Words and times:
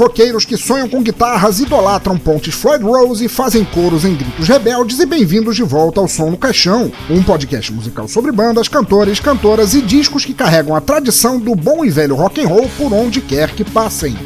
Roqueiros 0.00 0.46
que 0.46 0.56
sonham 0.56 0.88
com 0.88 1.02
guitarras, 1.02 1.60
idolatram 1.60 2.16
pontes 2.16 2.54
Floyd 2.54 2.82
Rose 2.82 3.22
e 3.22 3.28
fazem 3.28 3.62
coros 3.64 4.02
em 4.06 4.14
gritos 4.14 4.48
rebeldes 4.48 4.98
e 4.98 5.04
bem-vindos 5.04 5.54
de 5.54 5.62
volta 5.62 6.00
ao 6.00 6.08
Som 6.08 6.30
no 6.30 6.38
Caixão, 6.38 6.90
um 7.10 7.22
podcast 7.22 7.70
musical 7.70 8.08
sobre 8.08 8.32
bandas, 8.32 8.66
cantores, 8.66 9.20
cantoras 9.20 9.74
e 9.74 9.82
discos 9.82 10.24
que 10.24 10.32
carregam 10.32 10.74
a 10.74 10.80
tradição 10.80 11.38
do 11.38 11.54
bom 11.54 11.84
e 11.84 11.90
velho 11.90 12.14
rock 12.14 12.42
and 12.42 12.48
roll 12.48 12.70
por 12.78 12.90
onde 12.94 13.20
quer 13.20 13.50
que 13.50 13.62
passem. 13.62 14.16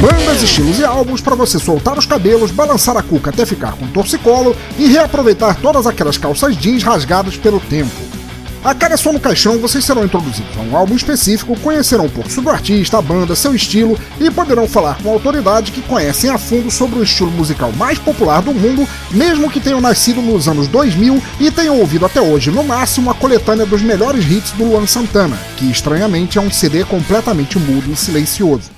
Bandas, 0.00 0.42
estilos 0.42 0.80
e 0.80 0.84
álbuns 0.84 1.20
para 1.20 1.36
você 1.36 1.58
soltar 1.60 1.96
os 1.96 2.06
cabelos, 2.06 2.50
balançar 2.50 2.96
a 2.96 3.02
cuca 3.02 3.30
até 3.30 3.46
ficar 3.46 3.76
com 3.76 3.86
torcicolo 3.86 4.56
e 4.76 4.88
reaproveitar 4.88 5.54
todas 5.60 5.86
aquelas 5.86 6.18
calças 6.18 6.56
jeans 6.56 6.82
rasgadas 6.82 7.36
pelo 7.36 7.60
tempo. 7.60 8.07
A 8.64 8.74
cada 8.74 8.96
som 8.96 9.12
no 9.12 9.20
caixão 9.20 9.58
vocês 9.58 9.84
serão 9.84 10.04
introduzidos 10.04 10.56
a 10.56 10.60
um 10.60 10.76
álbum 10.76 10.96
específico, 10.96 11.58
conhecerão 11.60 12.06
um 12.06 12.10
pouco 12.10 12.30
sobre 12.30 12.50
o 12.50 12.52
artista, 12.52 12.98
a 12.98 13.02
banda, 13.02 13.36
seu 13.36 13.54
estilo 13.54 13.98
e 14.20 14.30
poderão 14.30 14.66
falar 14.66 15.00
com 15.00 15.10
autoridade 15.10 15.70
que 15.70 15.80
conhecem 15.82 16.28
a 16.28 16.36
fundo 16.36 16.70
sobre 16.70 16.98
o 16.98 17.02
estilo 17.02 17.30
musical 17.30 17.70
mais 17.72 17.98
popular 17.98 18.42
do 18.42 18.52
mundo, 18.52 18.86
mesmo 19.12 19.50
que 19.50 19.60
tenham 19.60 19.80
nascido 19.80 20.20
nos 20.20 20.48
anos 20.48 20.66
2000 20.68 21.22
e 21.38 21.50
tenham 21.50 21.78
ouvido 21.78 22.06
até 22.06 22.20
hoje, 22.20 22.50
no 22.50 22.64
máximo, 22.64 23.10
a 23.10 23.14
coletânea 23.14 23.64
dos 23.64 23.80
melhores 23.80 24.28
hits 24.28 24.52
do 24.52 24.64
Luan 24.64 24.86
Santana, 24.86 25.38
que 25.56 25.70
estranhamente 25.70 26.36
é 26.36 26.40
um 26.40 26.50
CD 26.50 26.84
completamente 26.84 27.58
mudo 27.58 27.92
e 27.92 27.96
silencioso. 27.96 28.77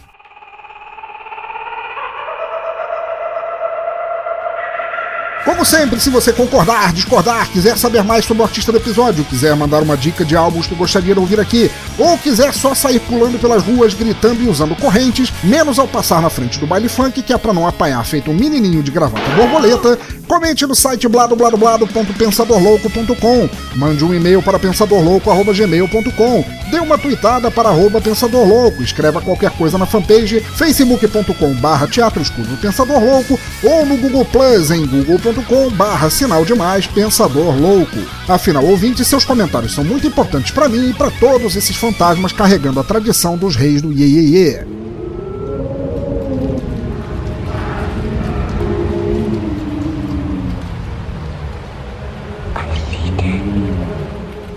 Como 5.60 5.68
sempre, 5.68 6.00
se 6.00 6.08
você 6.08 6.32
concordar, 6.32 6.90
discordar, 6.90 7.46
quiser 7.50 7.76
saber 7.76 8.02
mais 8.02 8.24
sobre 8.24 8.42
o 8.42 8.46
artista 8.46 8.72
do 8.72 8.78
episódio, 8.78 9.22
quiser 9.24 9.54
mandar 9.54 9.82
uma 9.82 9.94
dica 9.94 10.24
de 10.24 10.34
álbuns 10.34 10.66
que 10.66 10.74
gostaria 10.74 11.12
de 11.12 11.20
ouvir 11.20 11.38
aqui, 11.38 11.70
ou 11.98 12.16
quiser 12.16 12.54
só 12.54 12.74
sair 12.74 12.98
pulando 12.98 13.38
pelas 13.38 13.62
ruas, 13.62 13.92
gritando 13.92 14.42
e 14.42 14.48
usando 14.48 14.74
correntes, 14.74 15.30
menos 15.44 15.78
ao 15.78 15.86
passar 15.86 16.22
na 16.22 16.30
frente 16.30 16.58
do 16.58 16.66
baile 16.66 16.88
funk, 16.88 17.20
que 17.20 17.34
é 17.34 17.36
pra 17.36 17.52
não 17.52 17.66
apanhar 17.66 18.02
feito 18.06 18.30
um 18.30 18.34
menininho 18.34 18.82
de 18.82 18.90
gravata 18.90 19.28
borboleta, 19.36 19.98
comente 20.26 20.64
no 20.64 20.74
site 20.74 21.06
bladobladoblado.pensadorlouco.com, 21.06 23.50
mande 23.76 24.02
um 24.02 24.14
e-mail 24.14 24.40
para 24.40 24.58
pensadorlouco.gmail.com, 24.58 26.44
dê 26.70 26.78
uma 26.78 26.96
tweetada 26.96 27.50
para 27.50 27.68
arroba 27.68 28.00
pensadorlouco, 28.00 28.82
escreva 28.82 29.20
qualquer 29.20 29.50
coisa 29.50 29.76
na 29.76 29.84
fanpage 29.84 30.40
facebook.com 30.40 31.52
barra 31.56 31.86
teatro 31.86 32.22
escuro 32.22 32.48
Pensador 32.62 33.04
Louco 33.04 33.38
ou 33.62 33.84
no 33.84 33.98
Google 33.98 34.24
Plus 34.24 34.70
em 34.70 34.86
google.com 34.86 35.49
barra 35.70 36.08
sinal 36.08 36.44
demais 36.44 36.86
Pensador 36.86 37.58
Louco. 37.58 37.98
Afinal, 38.28 38.64
ouvinte, 38.64 39.04
seus 39.04 39.24
comentários 39.24 39.74
são 39.74 39.82
muito 39.82 40.06
importantes 40.06 40.52
para 40.52 40.68
mim 40.68 40.90
e 40.90 40.94
para 40.94 41.10
todos 41.10 41.56
esses 41.56 41.76
fantasmas 41.76 42.32
carregando 42.32 42.78
a 42.78 42.84
tradição 42.84 43.36
dos 43.36 43.56
reis 43.56 43.82
do 43.82 43.92
Iê 43.92 44.06
Iê 44.06 44.22
Iê. 44.22 44.79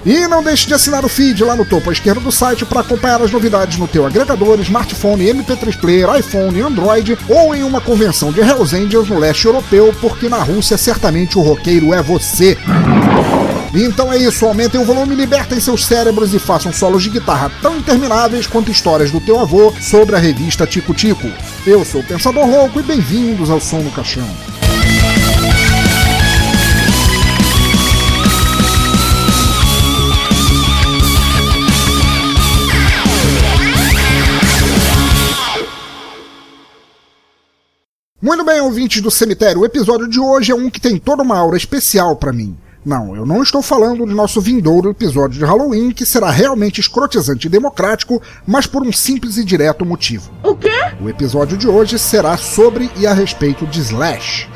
E 0.05 0.27
não 0.27 0.43
deixe 0.43 0.67
de 0.67 0.73
assinar 0.73 1.05
o 1.05 1.09
feed 1.09 1.41
lá 1.45 1.55
no 1.55 1.63
topo 1.63 1.89
à 1.89 1.93
esquerda 1.93 2.19
do 2.19 2.31
site 2.31 2.65
para 2.65 2.81
acompanhar 2.81 3.21
as 3.21 3.31
novidades 3.31 3.77
no 3.77 3.87
teu 3.87 4.05
agregador, 4.05 4.59
smartphone, 4.59 5.33
MP3 5.33 5.77
player, 5.77 6.13
iPhone, 6.17 6.59
Android 6.61 7.17
ou 7.29 7.55
em 7.55 7.63
uma 7.63 7.79
convenção 7.79 8.31
de 8.31 8.41
Hells 8.41 8.75
Angels 8.75 9.07
no 9.07 9.17
leste 9.17 9.45
europeu, 9.45 9.95
porque 10.01 10.27
na 10.27 10.43
Rússia 10.43 10.77
certamente 10.77 11.37
o 11.37 11.41
roqueiro 11.41 11.93
é 11.93 12.01
você. 12.01 12.57
Então 13.73 14.11
é 14.11 14.17
isso, 14.17 14.45
aumentem 14.45 14.79
o 14.79 14.85
volume, 14.85 15.15
libertem 15.15 15.59
seus 15.59 15.85
cérebros 15.85 16.33
e 16.33 16.39
façam 16.39 16.73
solos 16.73 17.01
de 17.01 17.09
guitarra 17.09 17.49
tão 17.61 17.77
intermináveis 17.77 18.45
quanto 18.45 18.69
histórias 18.69 19.09
do 19.09 19.21
teu 19.21 19.39
avô 19.39 19.73
sobre 19.79 20.15
a 20.15 20.19
revista 20.19 20.67
Tico 20.67 20.93
Tico. 20.93 21.31
Eu 21.65 21.85
sou 21.85 22.01
o 22.01 22.03
Pensador 22.03 22.45
Louco 22.45 22.79
e 22.79 22.83
bem-vindos 22.83 23.49
ao 23.49 23.61
Som 23.61 23.79
no 23.79 23.91
Caixão. 23.91 24.27
Muito 38.23 38.45
bem, 38.45 38.61
ouvintes 38.61 39.01
do 39.01 39.11
cemitério, 39.11 39.59
o 39.59 39.65
episódio 39.65 40.07
de 40.07 40.17
hoje 40.17 40.49
é 40.49 40.55
um 40.55 40.69
que 40.69 40.79
tem 40.79 40.97
toda 40.97 41.21
uma 41.21 41.37
aura 41.37 41.57
especial 41.57 42.15
para 42.15 42.31
mim. 42.31 42.55
Não, 42.85 43.13
eu 43.13 43.25
não 43.25 43.43
estou 43.43 43.61
falando 43.61 44.05
do 44.05 44.15
nosso 44.15 44.39
vindouro 44.39 44.91
episódio 44.91 45.37
de 45.37 45.43
Halloween, 45.43 45.91
que 45.91 46.05
será 46.05 46.29
realmente 46.29 46.79
escrotizante 46.79 47.47
e 47.47 47.49
democrático, 47.49 48.21
mas 48.47 48.65
por 48.65 48.81
um 48.81 48.93
simples 48.93 49.35
e 49.35 49.43
direto 49.43 49.85
motivo. 49.85 50.31
O 50.41 50.55
quê? 50.55 50.71
O 51.01 51.09
episódio 51.09 51.57
de 51.57 51.67
hoje 51.67 51.99
será 51.99 52.37
sobre 52.37 52.89
e 52.95 53.05
a 53.05 53.13
respeito 53.13 53.67
de 53.67 53.81
Slash. 53.81 54.47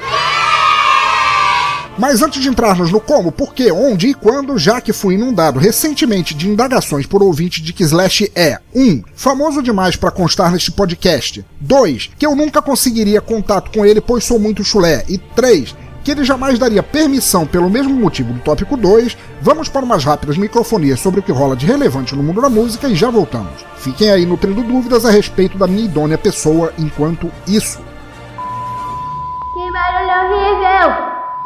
Mas 1.98 2.22
antes 2.22 2.42
de 2.42 2.48
entrarmos 2.48 2.92
no 2.92 3.00
como, 3.00 3.32
porquê, 3.32 3.72
onde 3.72 4.08
e 4.08 4.14
quando, 4.14 4.58
já 4.58 4.80
que 4.80 4.94
fui 4.94 5.16
inundado 5.16 5.60
recentemente 5.60 6.36
de 6.36 6.48
indagações 6.48 7.08
por 7.08 7.24
ouvinte 7.24 7.62
de 7.62 7.74
que 7.74 7.84
Slash 7.84 8.32
é 8.36 8.60
1. 8.74 8.82
Um, 8.82 9.04
famoso 9.16 9.64
demais 9.64 9.96
para 9.96 10.12
constar 10.12 10.52
neste 10.52 10.72
podcast. 10.72 11.44
2. 11.60 12.12
Que 12.18 12.26
eu 12.26 12.36
nunca 12.36 12.62
conseguiria 12.62 13.20
contato 13.20 13.72
com 13.72 13.84
ele 13.84 14.00
pois 14.00 14.24
sou 14.24 14.38
muito 14.38 14.64
chulé. 14.64 15.04
E 15.10 15.18
3. 15.18 15.76
Que 16.04 16.12
ele 16.12 16.24
jamais 16.24 16.60
daria 16.60 16.84
permissão 16.84 17.48
pelo 17.48 17.70
mesmo 17.70 17.94
motivo 17.94 18.32
do 18.32 18.40
tópico 18.40 18.78
2, 18.78 19.18
vamos 19.42 19.68
para 19.68 19.84
umas 19.84 20.06
rápidas 20.06 20.38
microfonias 20.38 21.00
sobre 21.00 21.20
o 21.20 21.24
que 21.24 21.32
rola 21.32 21.56
de 21.56 21.66
relevante 21.66 22.16
no 22.16 22.24
mundo 22.24 22.42
da 22.42 22.50
música 22.50 22.88
e 22.88 22.96
já 22.96 23.10
voltamos. 23.10 23.66
Fiquem 23.78 24.12
aí 24.12 24.26
nutrindo 24.26 24.64
dúvidas 24.64 25.04
a 25.04 25.10
respeito 25.10 25.58
da 25.58 25.68
minha 25.68 25.84
idônea 25.86 26.18
pessoa 26.18 26.72
enquanto 26.78 27.30
isso. 27.48 27.80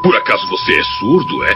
Por 0.04 0.16
acaso 0.16 0.48
você 0.50 0.80
é 0.80 0.84
surdo, 1.00 1.44
é? 1.44 1.56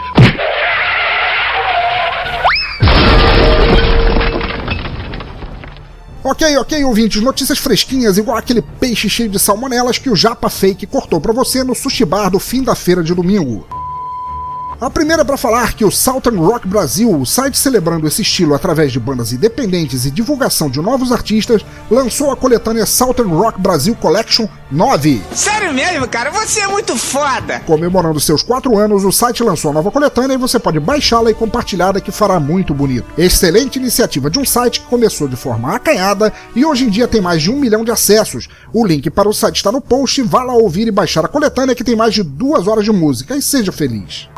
Ok, 6.22 6.56
ok, 6.56 6.84
ouvintes, 6.84 7.22
notícias 7.22 7.58
fresquinhas, 7.58 8.18
igual 8.18 8.36
aquele 8.36 8.62
peixe 8.62 9.08
cheio 9.08 9.28
de 9.28 9.38
salmonelas 9.38 9.98
que 9.98 10.10
o 10.10 10.16
Japa 10.16 10.48
Fake 10.48 10.86
cortou 10.86 11.20
pra 11.20 11.32
você 11.32 11.64
no 11.64 11.74
sushi 11.74 12.04
bar 12.04 12.30
do 12.30 12.38
fim 12.38 12.62
da 12.62 12.74
feira 12.74 13.02
de 13.02 13.14
domingo. 13.14 13.66
A 14.78 14.90
primeira 14.90 15.22
é 15.22 15.24
para 15.24 15.38
falar 15.38 15.72
que 15.72 15.86
o 15.86 15.90
Southern 15.90 16.36
Rock 16.36 16.68
Brasil, 16.68 17.10
o 17.10 17.24
site 17.24 17.56
celebrando 17.56 18.06
esse 18.06 18.20
estilo 18.20 18.54
através 18.54 18.92
de 18.92 19.00
bandas 19.00 19.32
independentes 19.32 20.04
e 20.04 20.10
divulgação 20.10 20.68
de 20.68 20.82
novos 20.82 21.12
artistas, 21.12 21.64
lançou 21.90 22.30
a 22.30 22.36
coletânea 22.36 22.84
Southern 22.84 23.32
Rock 23.32 23.58
Brasil 23.58 23.96
Collection 23.96 24.46
9. 24.70 25.22
Sério 25.32 25.72
mesmo, 25.72 26.06
cara? 26.06 26.30
Você 26.30 26.60
é 26.60 26.66
muito 26.66 26.94
foda! 26.94 27.60
Comemorando 27.60 28.20
seus 28.20 28.42
4 28.42 28.76
anos, 28.76 29.02
o 29.02 29.10
site 29.10 29.42
lançou 29.42 29.70
a 29.70 29.74
nova 29.74 29.90
coletânea 29.90 30.34
e 30.34 30.38
você 30.38 30.58
pode 30.58 30.78
baixá-la 30.78 31.30
e 31.30 31.34
compartilhá-la 31.34 31.98
que 31.98 32.12
fará 32.12 32.38
muito 32.38 32.74
bonito. 32.74 33.06
Excelente 33.16 33.78
iniciativa 33.78 34.28
de 34.28 34.38
um 34.38 34.44
site 34.44 34.82
que 34.82 34.86
começou 34.88 35.26
de 35.26 35.36
forma 35.36 35.74
acanhada 35.74 36.30
e 36.54 36.66
hoje 36.66 36.84
em 36.84 36.90
dia 36.90 37.08
tem 37.08 37.22
mais 37.22 37.40
de 37.40 37.50
um 37.50 37.58
milhão 37.58 37.82
de 37.82 37.92
acessos. 37.92 38.46
O 38.74 38.86
link 38.86 39.08
para 39.08 39.26
o 39.26 39.32
site 39.32 39.56
está 39.56 39.72
no 39.72 39.80
post, 39.80 40.20
vá 40.20 40.42
lá 40.42 40.52
ouvir 40.52 40.86
e 40.86 40.92
baixar 40.92 41.24
a 41.24 41.28
coletânea 41.28 41.74
que 41.74 41.84
tem 41.84 41.96
mais 41.96 42.12
de 42.12 42.22
duas 42.22 42.66
horas 42.66 42.84
de 42.84 42.92
música 42.92 43.34
e 43.34 43.40
seja 43.40 43.72
feliz. 43.72 44.28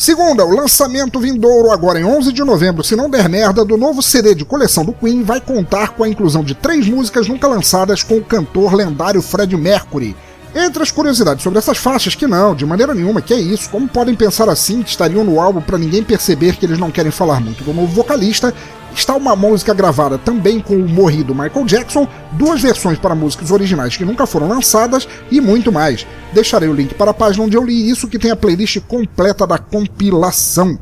Segunda, 0.00 0.46
o 0.46 0.56
lançamento 0.56 1.20
vindouro 1.20 1.70
agora 1.70 2.00
em 2.00 2.06
11 2.06 2.32
de 2.32 2.42
novembro, 2.42 2.82
se 2.82 2.96
não 2.96 3.10
der 3.10 3.28
merda, 3.28 3.66
do 3.66 3.76
novo 3.76 4.00
CD 4.00 4.34
de 4.34 4.46
coleção 4.46 4.82
do 4.82 4.94
Queen 4.94 5.22
vai 5.22 5.42
contar 5.42 5.90
com 5.90 6.02
a 6.02 6.08
inclusão 6.08 6.42
de 6.42 6.54
três 6.54 6.88
músicas 6.88 7.28
nunca 7.28 7.46
lançadas 7.46 8.02
com 8.02 8.16
o 8.16 8.24
cantor 8.24 8.72
lendário 8.72 9.20
Fred 9.20 9.54
Mercury. 9.58 10.16
Entre 10.54 10.82
as 10.82 10.90
curiosidades 10.90 11.44
sobre 11.44 11.60
essas 11.60 11.78
faixas, 11.78 12.14
que 12.14 12.26
não, 12.26 12.54
de 12.54 12.66
maneira 12.66 12.92
nenhuma, 12.92 13.22
que 13.22 13.32
é 13.32 13.38
isso, 13.38 13.70
como 13.70 13.88
podem 13.88 14.16
pensar 14.16 14.48
assim, 14.48 14.82
que 14.82 14.90
estariam 14.90 15.22
no 15.22 15.40
álbum 15.40 15.60
para 15.60 15.78
ninguém 15.78 16.02
perceber 16.02 16.56
que 16.56 16.66
eles 16.66 16.78
não 16.78 16.90
querem 16.90 17.12
falar 17.12 17.40
muito 17.40 17.62
do 17.62 17.72
novo 17.72 17.86
vocalista, 17.86 18.52
está 18.92 19.14
uma 19.14 19.36
música 19.36 19.72
gravada 19.72 20.18
também 20.18 20.58
com 20.58 20.74
o 20.74 20.88
morrido 20.88 21.34
Michael 21.34 21.64
Jackson, 21.66 22.08
duas 22.32 22.60
versões 22.60 22.98
para 22.98 23.14
músicas 23.14 23.52
originais 23.52 23.96
que 23.96 24.04
nunca 24.04 24.26
foram 24.26 24.48
lançadas 24.48 25.06
e 25.30 25.40
muito 25.40 25.70
mais. 25.70 26.04
Deixarei 26.32 26.68
o 26.68 26.74
link 26.74 26.94
para 26.94 27.12
a 27.12 27.14
página 27.14 27.44
onde 27.44 27.56
eu 27.56 27.64
li 27.64 27.88
isso, 27.88 28.08
que 28.08 28.18
tem 28.18 28.32
a 28.32 28.36
playlist 28.36 28.80
completa 28.88 29.46
da 29.46 29.56
compilação. 29.56 30.76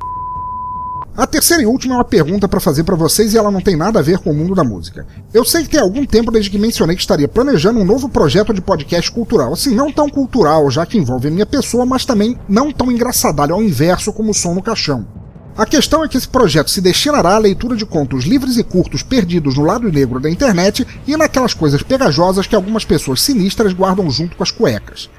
A 1.19 1.27
terceira 1.27 1.65
e 1.65 1.67
última 1.67 1.95
é 1.95 1.99
uma 1.99 2.05
pergunta 2.05 2.47
para 2.47 2.61
fazer 2.61 2.85
para 2.85 2.95
vocês 2.95 3.35
e 3.35 3.37
ela 3.37 3.51
não 3.51 3.61
tem 3.61 3.75
nada 3.75 3.99
a 3.99 4.03
ver 4.03 4.19
com 4.19 4.31
o 4.31 4.35
mundo 4.35 4.55
da 4.55 4.63
música. 4.63 5.05
Eu 5.35 5.45
sei 5.45 5.65
que 5.65 5.71
tem 5.71 5.81
algum 5.81 6.07
tempo 6.07 6.31
desde 6.31 6.49
que 6.49 6.57
mencionei 6.57 6.95
que 6.95 7.03
estaria 7.03 7.27
planejando 7.27 7.81
um 7.81 7.85
novo 7.85 8.09
projeto 8.09 8.55
de 8.55 8.61
podcast 8.61 9.11
cultural, 9.11 9.53
assim, 9.53 9.75
não 9.75 9.91
tão 9.91 10.09
cultural, 10.09 10.71
já 10.71 10.87
que 10.87 10.97
envolve 10.97 11.27
a 11.27 11.31
minha 11.33 11.45
pessoa, 11.45 11.85
mas 11.85 12.05
também 12.05 12.39
não 12.49 12.71
tão 12.71 12.89
engraçadalho 12.93 13.55
ao 13.55 13.61
inverso 13.61 14.13
como 14.13 14.31
o 14.31 14.35
som 14.35 14.55
no 14.55 14.63
caixão. 14.63 15.09
A 15.57 15.67
questão 15.67 16.05
é 16.05 16.09
que 16.09 16.17
esse 16.17 16.29
projeto 16.29 16.71
se 16.71 16.81
destinará 16.81 17.35
à 17.35 17.39
leitura 17.39 17.75
de 17.75 17.85
contos 17.85 18.25
livres 18.25 18.57
e 18.57 18.63
curtos 18.63 19.03
perdidos 19.03 19.57
no 19.57 19.65
lado 19.65 19.91
negro 19.91 20.21
da 20.21 20.31
internet 20.31 20.87
e 21.05 21.17
naquelas 21.17 21.53
coisas 21.53 21.83
pegajosas 21.83 22.47
que 22.47 22.55
algumas 22.55 22.85
pessoas 22.85 23.21
sinistras 23.21 23.73
guardam 23.73 24.09
junto 24.09 24.37
com 24.37 24.45
as 24.45 24.53
cuecas. 24.53 25.11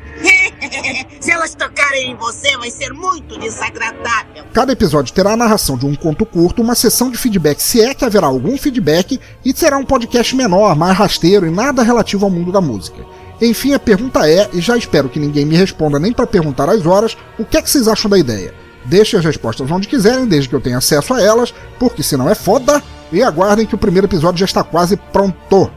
Se 1.19 1.31
elas 1.31 1.55
tocarem 1.55 2.11
em 2.11 2.15
você, 2.15 2.57
vai 2.57 2.69
ser 2.69 2.93
muito 2.93 3.37
desagradável. 3.39 4.43
Cada 4.53 4.71
episódio 4.71 5.13
terá 5.13 5.33
a 5.33 5.37
narração 5.37 5.77
de 5.77 5.85
um 5.85 5.95
conto 5.95 6.25
curto, 6.25 6.61
uma 6.61 6.75
sessão 6.75 7.09
de 7.09 7.17
feedback, 7.17 7.59
se 7.59 7.81
é 7.81 7.93
que 7.93 8.05
haverá 8.05 8.27
algum 8.27 8.57
feedback, 8.57 9.19
e 9.43 9.53
será 9.55 9.77
um 9.77 9.85
podcast 9.85 10.35
menor, 10.35 10.75
mais 10.75 10.97
rasteiro 10.97 11.45
e 11.45 11.51
nada 11.51 11.83
relativo 11.83 12.25
ao 12.25 12.31
mundo 12.31 12.51
da 12.51 12.61
música. 12.61 13.05
Enfim, 13.41 13.73
a 13.73 13.79
pergunta 13.79 14.29
é, 14.29 14.49
e 14.53 14.59
já 14.59 14.77
espero 14.77 15.07
que 15.07 15.19
ninguém 15.19 15.45
me 15.45 15.55
responda 15.55 15.97
nem 15.97 16.11
para 16.11 16.27
perguntar 16.27 16.69
as 16.69 16.85
horas, 16.85 17.17
o 17.37 17.45
que 17.45 17.57
é 17.57 17.61
que 17.61 17.69
vocês 17.69 17.87
acham 17.87 18.09
da 18.09 18.17
ideia? 18.17 18.53
Deixem 18.85 19.19
as 19.19 19.25
respostas 19.25 19.69
onde 19.71 19.87
quiserem, 19.87 20.25
desde 20.25 20.49
que 20.49 20.55
eu 20.55 20.61
tenha 20.61 20.77
acesso 20.77 21.13
a 21.13 21.21
elas, 21.21 21.53
porque 21.77 22.03
senão 22.03 22.29
é 22.29 22.35
foda, 22.35 22.81
e 23.11 23.23
aguardem 23.23 23.65
que 23.65 23.75
o 23.75 23.77
primeiro 23.77 24.07
episódio 24.07 24.39
já 24.39 24.45
está 24.45 24.63
quase 24.63 24.97
pronto. 24.97 25.71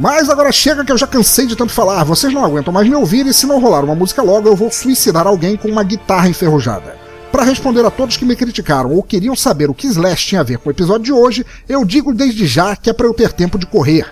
Mas 0.00 0.30
agora 0.30 0.50
chega 0.50 0.82
que 0.82 0.90
eu 0.90 0.96
já 0.96 1.06
cansei 1.06 1.44
de 1.44 1.54
tanto 1.54 1.74
falar, 1.74 2.04
vocês 2.04 2.32
não 2.32 2.42
aguentam 2.42 2.72
mais 2.72 2.88
me 2.88 2.94
ouvir 2.94 3.26
e 3.26 3.34
se 3.34 3.46
não 3.46 3.60
rolar 3.60 3.84
uma 3.84 3.94
música 3.94 4.22
logo 4.22 4.48
eu 4.48 4.56
vou 4.56 4.72
suicidar 4.72 5.26
alguém 5.26 5.58
com 5.58 5.68
uma 5.68 5.84
guitarra 5.84 6.26
enferrujada. 6.26 6.96
Para 7.30 7.44
responder 7.44 7.84
a 7.84 7.90
todos 7.90 8.16
que 8.16 8.24
me 8.24 8.34
criticaram 8.34 8.92
ou 8.92 9.02
queriam 9.02 9.36
saber 9.36 9.68
o 9.68 9.74
que 9.74 9.86
Slash 9.86 10.26
tinha 10.26 10.40
a 10.40 10.44
ver 10.44 10.56
com 10.56 10.70
o 10.70 10.72
episódio 10.72 11.04
de 11.04 11.12
hoje, 11.12 11.44
eu 11.68 11.84
digo 11.84 12.14
desde 12.14 12.46
já 12.46 12.74
que 12.74 12.88
é 12.88 12.94
para 12.94 13.06
eu 13.06 13.12
ter 13.12 13.30
tempo 13.34 13.58
de 13.58 13.66
correr. 13.66 14.10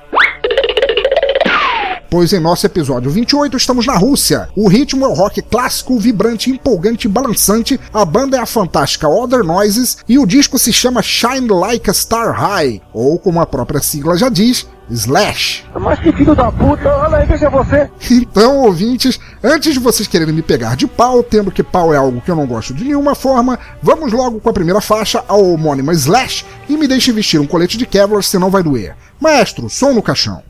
Pois 2.11 2.33
em 2.33 2.41
nosso 2.41 2.65
episódio 2.65 3.11
28 3.11 3.55
estamos 3.59 3.87
na 3.87 3.95
Rússia. 3.95 4.49
O 4.57 4.67
ritmo 4.67 5.05
é 5.05 5.09
o 5.09 5.13
rock 5.13 5.43
clássico, 5.43 5.99
vibrante, 5.99 6.51
empolgante 6.51 7.07
e 7.07 7.11
balançante. 7.11 7.79
A 7.93 8.03
banda 8.03 8.39
é 8.39 8.41
a 8.41 8.47
fantástica 8.47 9.07
Other 9.07 9.45
Noises 9.45 9.99
e 10.09 10.19
o 10.19 10.25
disco 10.25 10.59
se 10.59 10.73
chama 10.73 11.03
Shine 11.03 11.49
Like 11.49 11.91
a 11.91 11.93
Star 11.93 12.33
High, 12.33 12.81
ou 12.95 13.19
como 13.19 13.41
a 13.41 13.47
própria 13.47 13.83
sigla 13.83 14.17
já 14.17 14.31
diz, 14.31 14.67
Slash. 14.91 15.67
Mas 15.79 15.99
que 15.99 16.11
filho 16.13 16.35
da 16.35 16.51
puta, 16.51 16.89
olha 16.89 17.19
aí, 17.19 17.27
veja 17.27 17.51
você. 17.51 17.91
Então, 18.11 18.57
ouvintes, 18.61 19.21
antes 19.45 19.75
de 19.75 19.79
vocês 19.79 20.09
quererem 20.09 20.35
me 20.35 20.41
pegar 20.41 20.77
de 20.77 20.87
pau, 20.87 21.23
tendo 21.23 21.51
que 21.51 21.63
pau 21.63 21.93
é 21.93 21.99
algo 21.99 22.23
que 22.23 22.31
eu 22.31 22.37
não 22.37 22.47
gosto 22.47 22.73
de 22.73 22.85
nenhuma 22.85 23.15
forma, 23.15 23.59
vamos 23.83 24.13
logo 24.13 24.41
com 24.41 24.49
a 24.49 24.53
primeira 24.55 24.81
faixa, 24.81 25.23
a 25.29 25.37
homônima 25.37 25.93
Slash, 25.93 26.47
e 26.71 26.77
me 26.79 26.89
deixem 26.89 27.13
vestir 27.13 27.39
um 27.39 27.47
colete 27.47 27.77
de 27.77 27.85
Kevlar, 27.85 28.23
senão 28.23 28.49
vai 28.49 28.63
doer. 28.63 28.97
Maestro, 29.21 29.69
som 29.69 29.93
no 29.93 30.03
caixão. 30.03 30.43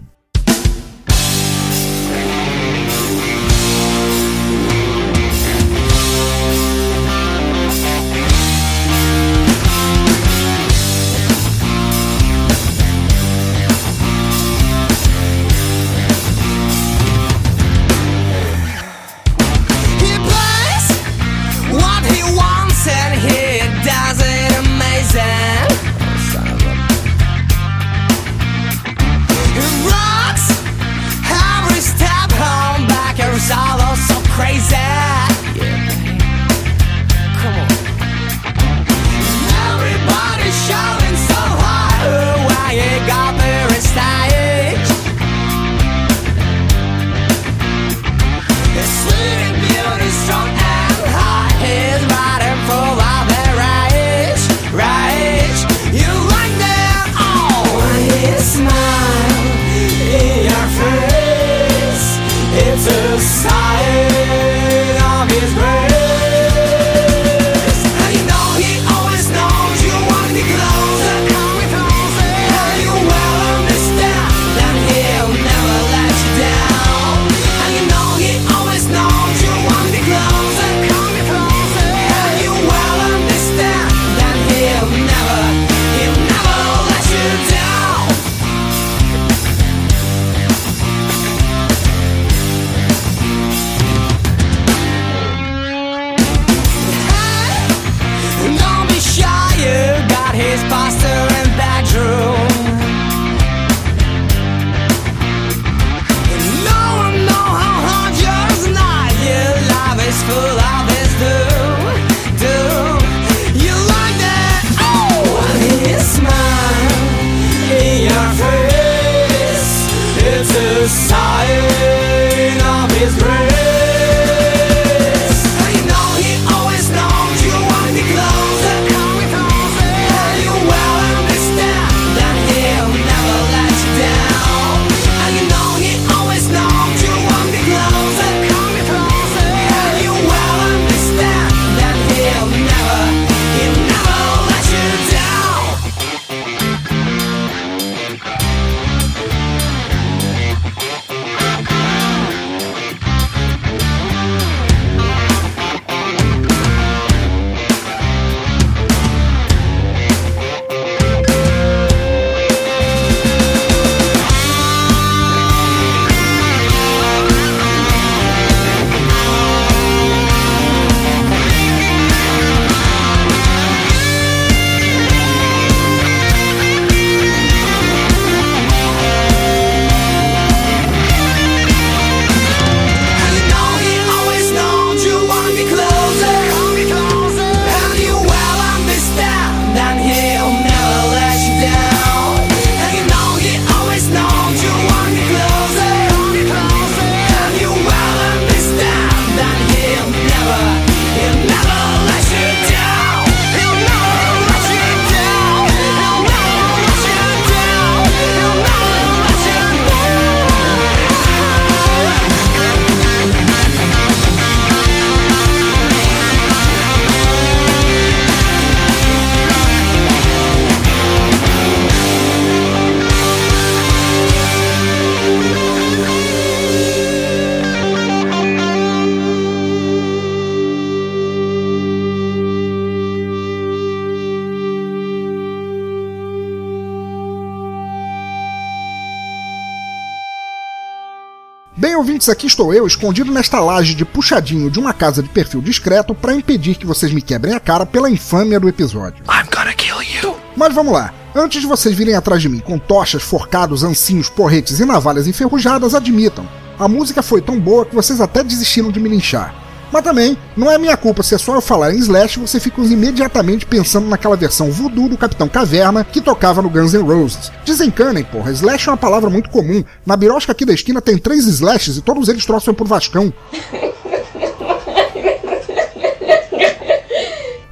Ouvintes, 242.28 242.30
aqui 242.30 242.46
estou 242.46 242.72
eu, 242.72 242.86
escondido 242.86 243.32
nesta 243.32 243.58
laje 243.60 243.94
de 243.94 244.04
puxadinho 244.04 244.70
de 244.70 244.78
uma 244.78 244.92
casa 244.92 245.22
de 245.22 245.28
perfil 245.28 245.60
discreto 245.60 246.14
para 246.14 246.34
impedir 246.34 246.76
que 246.76 246.86
vocês 246.86 247.12
me 247.12 247.22
quebrem 247.22 247.54
a 247.54 247.60
cara 247.60 247.86
pela 247.86 248.10
infâmia 248.10 248.60
do 248.60 248.68
episódio. 248.68 249.24
I'm 249.24 249.48
gonna 249.54 249.74
kill 249.74 250.02
you. 250.02 250.36
Mas 250.56 250.74
vamos 250.74 250.92
lá. 250.92 251.12
Antes 251.34 251.60
de 251.60 251.66
vocês 251.66 251.94
virem 251.94 252.14
atrás 252.14 252.42
de 252.42 252.48
mim 252.48 252.58
com 252.58 252.78
tochas, 252.78 253.22
forcados, 253.22 253.82
ancinhos, 253.82 254.28
porretes 254.28 254.80
e 254.80 254.84
navalhas 254.84 255.26
enferrujadas, 255.26 255.94
admitam. 255.94 256.48
A 256.78 256.88
música 256.88 257.22
foi 257.22 257.40
tão 257.40 257.58
boa 257.58 257.84
que 257.84 257.94
vocês 257.94 258.20
até 258.20 258.42
desistiram 258.42 258.90
de 258.90 259.00
me 259.00 259.08
linchar. 259.08 259.54
Mas 259.90 260.02
também, 260.02 260.36
não 260.56 260.70
é 260.70 260.78
minha 260.78 260.96
culpa 260.96 261.22
se 261.22 261.34
é 261.34 261.38
só 261.38 261.54
eu 261.54 261.60
falar 261.60 261.94
em 261.94 261.98
Slash 261.98 262.38
você 262.38 262.60
fica 262.60 262.80
imediatamente 262.82 263.66
pensando 263.66 264.08
naquela 264.08 264.36
versão 264.36 264.70
voodoo 264.70 265.08
do 265.08 265.16
Capitão 265.16 265.48
Caverna 265.48 266.04
que 266.04 266.20
tocava 266.20 266.60
no 266.60 266.70
Guns 266.70 266.92
N' 266.92 267.02
Roses. 267.02 267.50
Desencanem, 267.64 268.24
porra, 268.24 268.50
Slash 268.52 268.88
é 268.88 268.92
uma 268.92 268.98
palavra 268.98 269.30
muito 269.30 269.50
comum. 269.50 269.82
Na 270.04 270.16
birosca 270.16 270.52
aqui 270.52 270.64
da 270.64 270.74
esquina 270.74 271.00
tem 271.00 271.16
três 271.16 271.46
Slashes 271.46 271.96
e 271.96 272.02
todos 272.02 272.28
eles 272.28 272.44
troçam 272.44 272.74
pro 272.74 272.84
Vascão. 272.84 273.32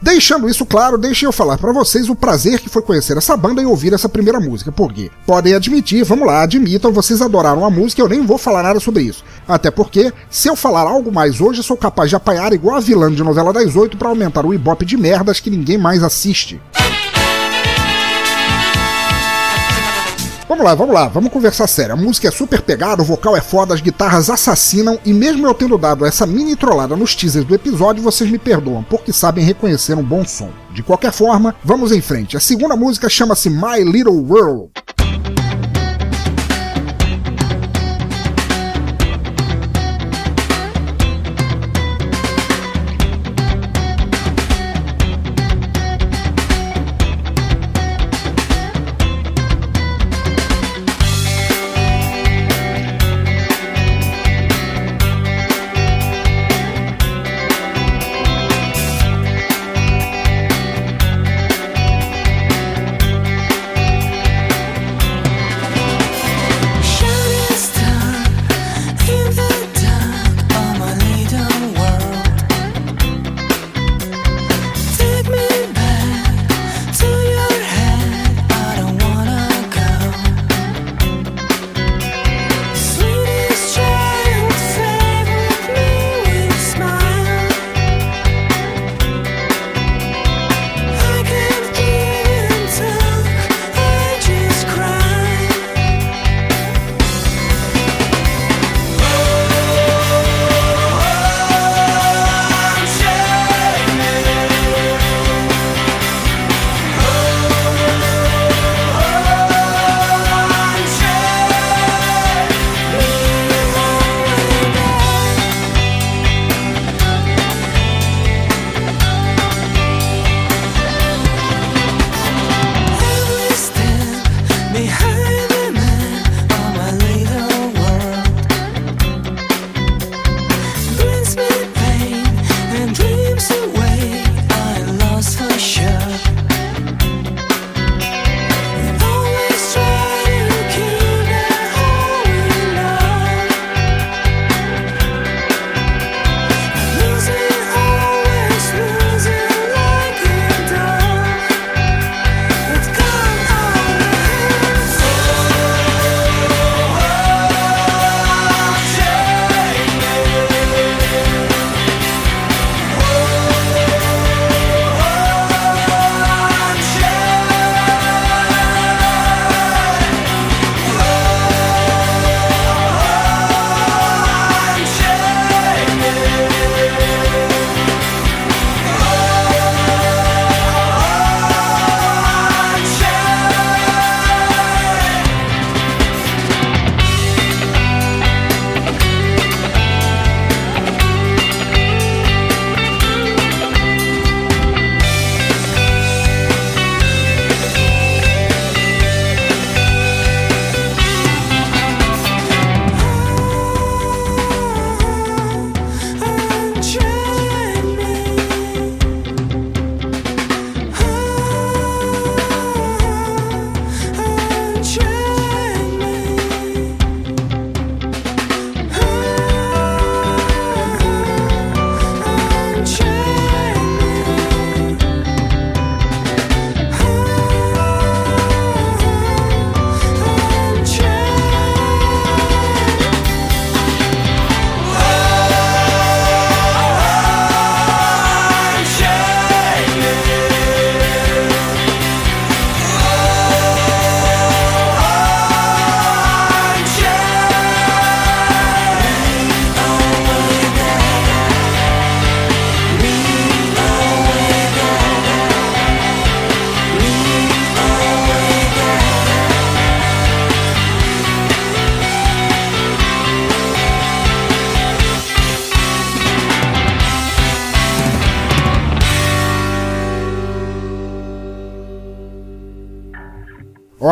Deixando 0.06 0.48
isso 0.48 0.64
claro, 0.64 0.96
deixem 0.96 1.26
eu 1.26 1.32
falar 1.32 1.58
para 1.58 1.72
vocês 1.72 2.08
o 2.08 2.14
prazer 2.14 2.60
que 2.60 2.68
foi 2.68 2.80
conhecer 2.80 3.16
essa 3.16 3.36
banda 3.36 3.60
e 3.60 3.66
ouvir 3.66 3.92
essa 3.92 4.08
primeira 4.08 4.38
música. 4.38 4.70
Porque, 4.70 5.10
podem 5.26 5.52
admitir, 5.52 6.04
vamos 6.04 6.28
lá, 6.28 6.42
admitam, 6.42 6.92
vocês 6.92 7.20
adoraram 7.20 7.64
a 7.64 7.70
música, 7.70 8.00
eu 8.00 8.08
nem 8.08 8.24
vou 8.24 8.38
falar 8.38 8.62
nada 8.62 8.78
sobre 8.78 9.02
isso. 9.02 9.24
Até 9.48 9.68
porque, 9.68 10.12
se 10.30 10.46
eu 10.46 10.54
falar 10.54 10.82
algo 10.82 11.10
mais 11.10 11.40
hoje, 11.40 11.60
sou 11.60 11.76
capaz 11.76 12.08
de 12.08 12.14
apanhar 12.14 12.52
igual 12.52 12.76
a 12.76 12.80
vilã 12.80 13.12
de 13.12 13.24
novela 13.24 13.52
das 13.52 13.74
oito 13.74 13.96
para 13.96 14.08
aumentar 14.08 14.46
o 14.46 14.54
ibope 14.54 14.84
de 14.84 14.96
merdas 14.96 15.40
que 15.40 15.50
ninguém 15.50 15.76
mais 15.76 16.04
assiste. 16.04 16.60
Vamos 20.48 20.64
lá, 20.64 20.76
vamos 20.76 20.94
lá, 20.94 21.08
vamos 21.08 21.32
conversar 21.32 21.66
sério. 21.66 21.94
A 21.94 21.96
música 21.96 22.28
é 22.28 22.30
super 22.30 22.62
pegada, 22.62 23.02
o 23.02 23.04
vocal 23.04 23.36
é 23.36 23.40
foda, 23.40 23.74
as 23.74 23.80
guitarras 23.80 24.30
assassinam, 24.30 24.96
e 25.04 25.12
mesmo 25.12 25.44
eu 25.44 25.52
tendo 25.52 25.76
dado 25.76 26.06
essa 26.06 26.24
mini 26.24 26.54
trollada 26.54 26.94
nos 26.94 27.16
teasers 27.16 27.44
do 27.44 27.52
episódio, 27.52 28.00
vocês 28.00 28.30
me 28.30 28.38
perdoam, 28.38 28.84
porque 28.84 29.12
sabem 29.12 29.44
reconhecer 29.44 29.94
um 29.94 30.04
bom 30.04 30.24
som. 30.24 30.50
De 30.72 30.84
qualquer 30.84 31.10
forma, 31.10 31.56
vamos 31.64 31.90
em 31.90 32.00
frente. 32.00 32.36
A 32.36 32.40
segunda 32.40 32.76
música 32.76 33.08
chama-se 33.08 33.50
My 33.50 33.82
Little 33.82 34.24
World. 34.24 34.70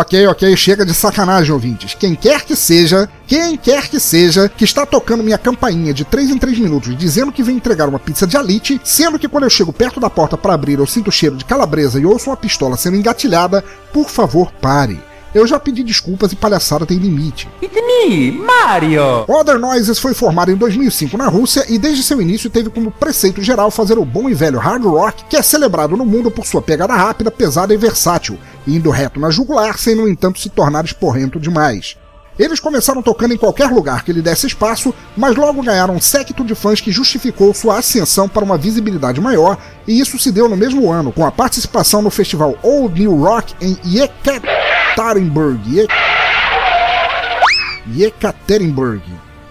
Ok, 0.05 0.27
ok, 0.27 0.55
chega 0.55 0.85
de 0.85 0.93
sacanagem, 0.93 1.51
ouvintes. 1.51 1.95
Quem 1.95 2.15
quer 2.15 2.43
que 2.43 2.55
seja, 2.55 3.09
quem 3.27 3.57
quer 3.57 3.89
que 3.89 3.99
seja, 3.99 4.51
que 4.51 4.63
está 4.63 4.85
tocando 4.85 5.25
minha 5.25 5.39
campainha 5.39 5.95
de 5.95 6.05
3 6.05 6.29
em 6.29 6.37
3 6.37 6.59
minutos 6.59 6.95
dizendo 6.95 7.33
que 7.33 7.43
vem 7.43 7.57
entregar 7.57 7.89
uma 7.89 7.99
pizza 7.99 8.27
de 8.27 8.37
alite, 8.37 8.79
sendo 8.85 9.19
que 9.19 9.27
quando 9.27 9.45
eu 9.45 9.51
chego 9.51 9.73
perto 9.73 9.99
da 9.99 10.11
porta 10.11 10.37
para 10.37 10.53
abrir 10.53 10.79
eu 10.79 10.87
sinto 10.87 11.11
cheiro 11.11 11.37
de 11.37 11.47
calabresa 11.47 11.99
e 11.99 12.05
ouço 12.05 12.29
uma 12.29 12.37
pistola 12.37 12.77
sendo 12.77 12.99
engatilhada, 12.99 13.65
por 13.95 14.11
favor, 14.11 14.53
pare. 14.61 15.01
Eu 15.35 15.47
já 15.49 15.59
pedi 15.59 15.83
desculpas 15.83 16.31
e 16.31 16.37
palhaçada 16.37 16.87
tem 16.87 16.97
limite. 16.97 17.49
It's 17.61 17.75
me, 17.75 18.31
Mario! 18.31 19.25
Other 19.27 19.59
Noises 19.59 19.99
foi 19.99 20.15
formado 20.15 20.53
em 20.53 20.55
2005 20.55 21.17
na 21.17 21.27
Rússia 21.27 21.65
e 21.69 21.77
desde 21.77 22.05
seu 22.05 22.23
início 22.23 22.49
teve 22.49 22.71
como 22.71 22.93
preceito 22.93 23.43
geral 23.43 23.69
fazer 23.71 23.99
o 23.99 24.05
bom 24.05 24.29
e 24.29 24.35
velho 24.35 24.61
hard 24.61 24.85
rock, 24.85 25.25
que 25.25 25.37
é 25.37 25.43
celebrado 25.43 25.97
no 25.97 26.05
mundo 26.05 26.31
por 26.31 26.47
sua 26.47 26.63
pegada 26.63 26.95
rápida, 26.95 27.33
pesada 27.33 27.75
e 27.75 27.77
versátil, 27.77 28.39
indo 28.67 28.91
reto 28.91 29.21
na 29.21 29.31
jugular 29.31 29.79
sem 29.79 29.95
no 29.95 30.09
entanto 30.09 30.41
se 30.41 30.49
tornar 30.49 30.85
esporrento 30.85 31.39
demais. 31.41 31.97
Eles 32.39 32.59
começaram 32.59 33.01
tocando 33.01 33.33
em 33.33 33.37
qualquer 33.37 33.71
lugar 33.71 34.05
que 34.05 34.13
lhe 34.13 34.21
desse 34.21 34.47
espaço, 34.47 34.93
mas 35.17 35.37
logo 35.37 35.63
ganharam 35.63 35.95
um 35.95 36.01
séquito 36.01 36.45
de 36.45 36.55
fãs 36.55 36.81
que 36.81 36.91
justificou 36.91 37.55
sua 37.55 37.79
ascensão 37.79 38.29
para 38.29 38.45
uma 38.45 38.59
visibilidade 38.59 39.21
maior, 39.21 39.57
e 39.87 40.01
isso 40.01 40.19
se 40.19 40.33
deu 40.33 40.49
no 40.49 40.57
mesmo 40.57 40.91
ano, 40.91 41.13
com 41.13 41.25
a 41.25 41.31
participação 41.31 42.03
no 42.03 42.11
festival 42.11 42.59
Old 42.61 43.01
New 43.01 43.23
Rock 43.23 43.55
em 43.61 43.79
Yekaterinburg. 43.87 45.61
Ye... 45.69 45.87
Yekaterinburg. 47.97 49.03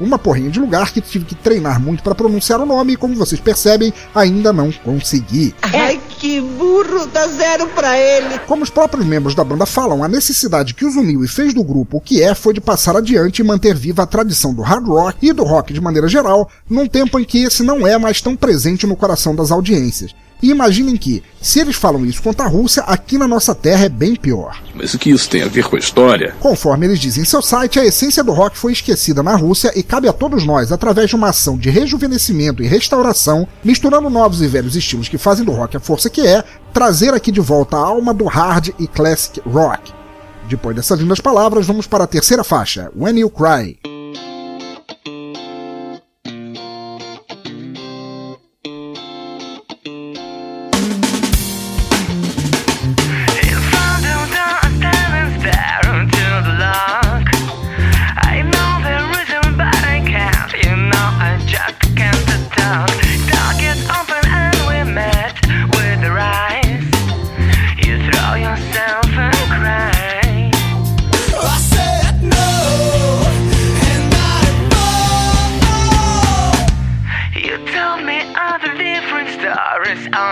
Uma 0.03 0.19
porrinha 0.19 0.51
de 0.51 0.60
lugar 0.60 0.91
que 0.91 1.00
tive 1.00 1.24
que 1.24 1.33
treinar 1.33 1.79
muito 1.79 2.03
para 2.03 2.13
pronunciar 2.13 2.60
o 2.60 2.65
nome 2.65 2.91
e, 2.91 2.98
como 2.98 3.15
vocês 3.15 3.39
percebem, 3.39 3.93
ainda 4.13 4.51
não 4.51 4.69
consegui. 4.69 5.55
Ai, 5.62 5.98
que 6.19 6.41
burro, 6.41 7.07
dá 7.07 7.25
zero 7.25 7.67
pra 7.67 7.98
ele. 7.98 8.38
Como 8.39 8.63
os 8.63 8.69
próprios 8.69 9.05
membros 9.05 9.33
da 9.33 9.45
banda 9.45 9.65
falam, 9.65 10.03
a 10.03 10.10
necessidade 10.10 10.74
que 10.74 10.86
os 10.86 10.98
uniu 10.98 11.24
e 11.24 11.27
fez 11.27 11.53
do 11.53 11.63
grupo 11.63 11.98
o 11.98 12.01
que 12.01 12.22
é 12.22 12.36
foi 12.36 12.53
de 12.53 12.60
passar 12.60 12.98
adiante 12.98 13.39
e 13.39 13.45
manter 13.45 13.75
viva 13.75 14.03
a 14.03 14.05
tradição 14.05 14.53
do 14.53 14.62
hard 14.62 14.86
rock 14.86 15.17
e 15.22 15.31
do 15.31 15.45
rock 15.45 15.72
de 15.72 15.79
maneira 15.79 16.10
geral, 16.10 16.50
num 16.69 16.86
tempo 16.86 17.17
em 17.17 17.24
que 17.24 17.43
esse 17.43 17.63
não 17.63 17.88
é 17.88 17.98
mais 17.98 18.22
tão 18.22 18.36
presente 18.36 18.86
no 18.86 18.98
coração 18.98 19.33
das 19.33 19.51
audiências. 19.51 20.13
E 20.43 20.50
imaginem 20.50 20.97
que, 20.97 21.23
se 21.41 21.62
eles 21.62 21.77
falam 21.77 22.05
isso 22.05 22.21
contra 22.21 22.43
a 22.45 22.50
Rússia, 22.50 22.83
aqui 22.83 23.17
na 23.17 23.25
nossa 23.25 23.55
terra 23.55 23.86
é 23.86 23.89
bem 23.89 24.13
pior. 24.13 24.62
Mas 24.75 24.93
o 24.93 24.99
que 24.99 25.10
isso 25.10 25.29
tem 25.29 25.41
a 25.41 25.47
ver 25.47 25.63
com 25.63 25.77
a 25.77 25.79
história? 25.79 26.36
Conforme 26.41 26.86
eles 26.86 26.99
dizem 26.99 27.23
em 27.23 27.25
seu 27.25 27.41
site, 27.41 27.79
a 27.79 27.86
essência 27.86 28.21
do 28.21 28.34
rock 28.34 28.58
foi 28.58 28.73
esquecida 28.73 29.23
na 29.23 29.38
Rússia 29.38 29.71
e 29.73 29.82
cabe 29.82 30.10
a 30.10 30.12
todos 30.12 30.45
nós, 30.45 30.73
através 30.73 31.10
de 31.10 31.15
uma 31.15 31.29
ação 31.29 31.58
de 31.58 31.69
rejuvenescimento 31.69 32.62
e 32.62 32.67
restauração, 32.67 33.47
misturando 33.63 34.10
novos 34.10 34.41
e 34.41 34.47
velhos 34.47 34.75
estilos 34.75 35.08
que 35.08 35.17
fazem 35.17 35.45
do 35.45 35.53
rock 35.53 35.77
a 35.77 35.79
força 35.79 36.10
que 36.10 36.27
é, 36.27 36.43
trazer 36.73 37.13
aqui 37.13 37.32
de 37.32 37.39
volta 37.39 37.77
a 37.77 37.79
alma 37.79 38.13
do 38.13 38.25
hard 38.25 38.71
e 38.77 38.86
classic 38.86 39.41
rock. 39.49 39.93
Depois 40.49 40.75
dessas 40.75 40.99
lindas 40.99 41.21
palavras, 41.21 41.65
vamos 41.65 41.88
para 41.88 42.03
a 42.03 42.08
terceira 42.08 42.43
faixa, 42.43 42.91
When 42.93 43.17
You 43.17 43.29
Cry. 43.29 43.92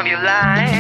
of 0.02 0.08
your 0.08 0.24
life. 0.24 0.71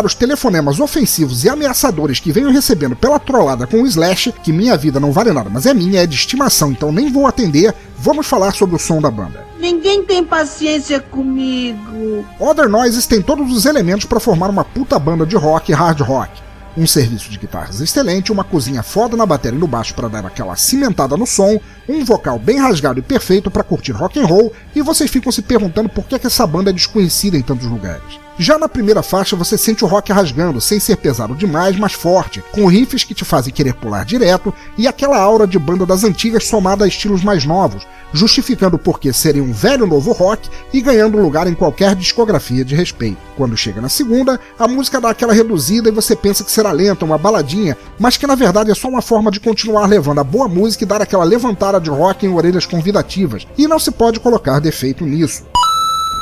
Ignorar 0.00 0.06
os 0.06 0.14
telefonemas 0.14 0.80
ofensivos 0.80 1.44
e 1.44 1.48
ameaçadores 1.48 2.20
que 2.20 2.32
venho 2.32 2.50
recebendo 2.50 2.96
pela 2.96 3.18
trollada 3.18 3.66
com 3.66 3.82
o 3.82 3.86
Slash, 3.86 4.32
que 4.42 4.52
minha 4.52 4.76
vida 4.76 4.98
não 4.98 5.12
vale 5.12 5.32
nada, 5.32 5.50
mas 5.50 5.66
é 5.66 5.74
minha, 5.74 6.02
é 6.02 6.06
de 6.06 6.14
estimação, 6.14 6.72
então 6.72 6.90
nem 6.90 7.12
vou 7.12 7.26
atender, 7.26 7.74
vamos 7.98 8.26
falar 8.26 8.52
sobre 8.52 8.76
o 8.76 8.78
som 8.78 9.00
da 9.00 9.10
banda. 9.10 9.44
Ninguém 9.58 10.02
tem 10.04 10.24
paciência 10.24 11.00
comigo. 11.00 12.24
Other 12.38 12.68
Noises 12.68 13.06
tem 13.06 13.20
todos 13.20 13.52
os 13.52 13.66
elementos 13.66 14.06
para 14.06 14.20
formar 14.20 14.48
uma 14.48 14.64
puta 14.64 14.98
banda 14.98 15.26
de 15.26 15.36
rock 15.36 15.70
e 15.70 15.74
hard 15.74 16.00
rock. 16.00 16.30
Um 16.76 16.86
serviço 16.86 17.28
de 17.28 17.36
guitarras 17.36 17.80
excelente, 17.80 18.32
uma 18.32 18.44
cozinha 18.44 18.82
foda 18.82 19.16
na 19.16 19.26
bateria 19.26 19.58
e 19.58 19.60
no 19.60 19.66
baixo 19.66 19.92
para 19.92 20.08
dar 20.08 20.24
aquela 20.24 20.56
cimentada 20.56 21.16
no 21.16 21.26
som, 21.26 21.60
um 21.88 22.04
vocal 22.04 22.38
bem 22.38 22.58
rasgado 22.58 23.00
e 23.00 23.02
perfeito 23.02 23.50
para 23.50 23.64
curtir 23.64 23.92
rock 23.92 24.18
and 24.18 24.26
roll, 24.26 24.52
e 24.74 24.80
vocês 24.80 25.10
ficam 25.10 25.32
se 25.32 25.42
perguntando 25.42 25.88
por 25.88 26.04
que, 26.04 26.18
que 26.18 26.28
essa 26.28 26.46
banda 26.46 26.70
é 26.70 26.72
desconhecida 26.72 27.36
em 27.36 27.42
tantos 27.42 27.66
lugares. 27.66 28.29
Já 28.42 28.58
na 28.58 28.70
primeira 28.70 29.02
faixa 29.02 29.36
você 29.36 29.58
sente 29.58 29.84
o 29.84 29.86
rock 29.86 30.10
rasgando, 30.10 30.62
sem 30.62 30.80
ser 30.80 30.96
pesado 30.96 31.34
demais, 31.34 31.78
mas 31.78 31.92
forte, 31.92 32.42
com 32.52 32.64
riffs 32.64 33.04
que 33.04 33.12
te 33.12 33.22
fazem 33.22 33.52
querer 33.52 33.74
pular 33.74 34.02
direto 34.02 34.54
e 34.78 34.88
aquela 34.88 35.18
aura 35.18 35.46
de 35.46 35.58
banda 35.58 35.84
das 35.84 36.04
antigas 36.04 36.46
somada 36.46 36.86
a 36.86 36.88
estilos 36.88 37.22
mais 37.22 37.44
novos, 37.44 37.86
justificando 38.14 38.78
por 38.78 38.98
que 38.98 39.12
seria 39.12 39.42
um 39.42 39.52
velho 39.52 39.86
novo 39.86 40.12
rock 40.12 40.48
e 40.72 40.80
ganhando 40.80 41.18
lugar 41.18 41.46
em 41.48 41.54
qualquer 41.54 41.94
discografia 41.94 42.64
de 42.64 42.74
respeito. 42.74 43.18
Quando 43.36 43.58
chega 43.58 43.78
na 43.78 43.90
segunda, 43.90 44.40
a 44.58 44.66
música 44.66 45.02
dá 45.02 45.10
aquela 45.10 45.34
reduzida 45.34 45.90
e 45.90 45.92
você 45.92 46.16
pensa 46.16 46.42
que 46.42 46.50
será 46.50 46.72
lenta, 46.72 47.04
uma 47.04 47.18
baladinha, 47.18 47.76
mas 47.98 48.16
que 48.16 48.26
na 48.26 48.36
verdade 48.36 48.70
é 48.70 48.74
só 48.74 48.88
uma 48.88 49.02
forma 49.02 49.30
de 49.30 49.38
continuar 49.38 49.84
levando 49.84 50.20
a 50.20 50.24
boa 50.24 50.48
música 50.48 50.82
e 50.82 50.86
dar 50.86 51.02
aquela 51.02 51.24
levantada 51.24 51.78
de 51.78 51.90
rock 51.90 52.24
em 52.24 52.32
orelhas 52.32 52.64
convidativas, 52.64 53.46
e 53.58 53.68
não 53.68 53.78
se 53.78 53.90
pode 53.90 54.18
colocar 54.18 54.60
defeito 54.60 55.04
nisso. 55.04 55.42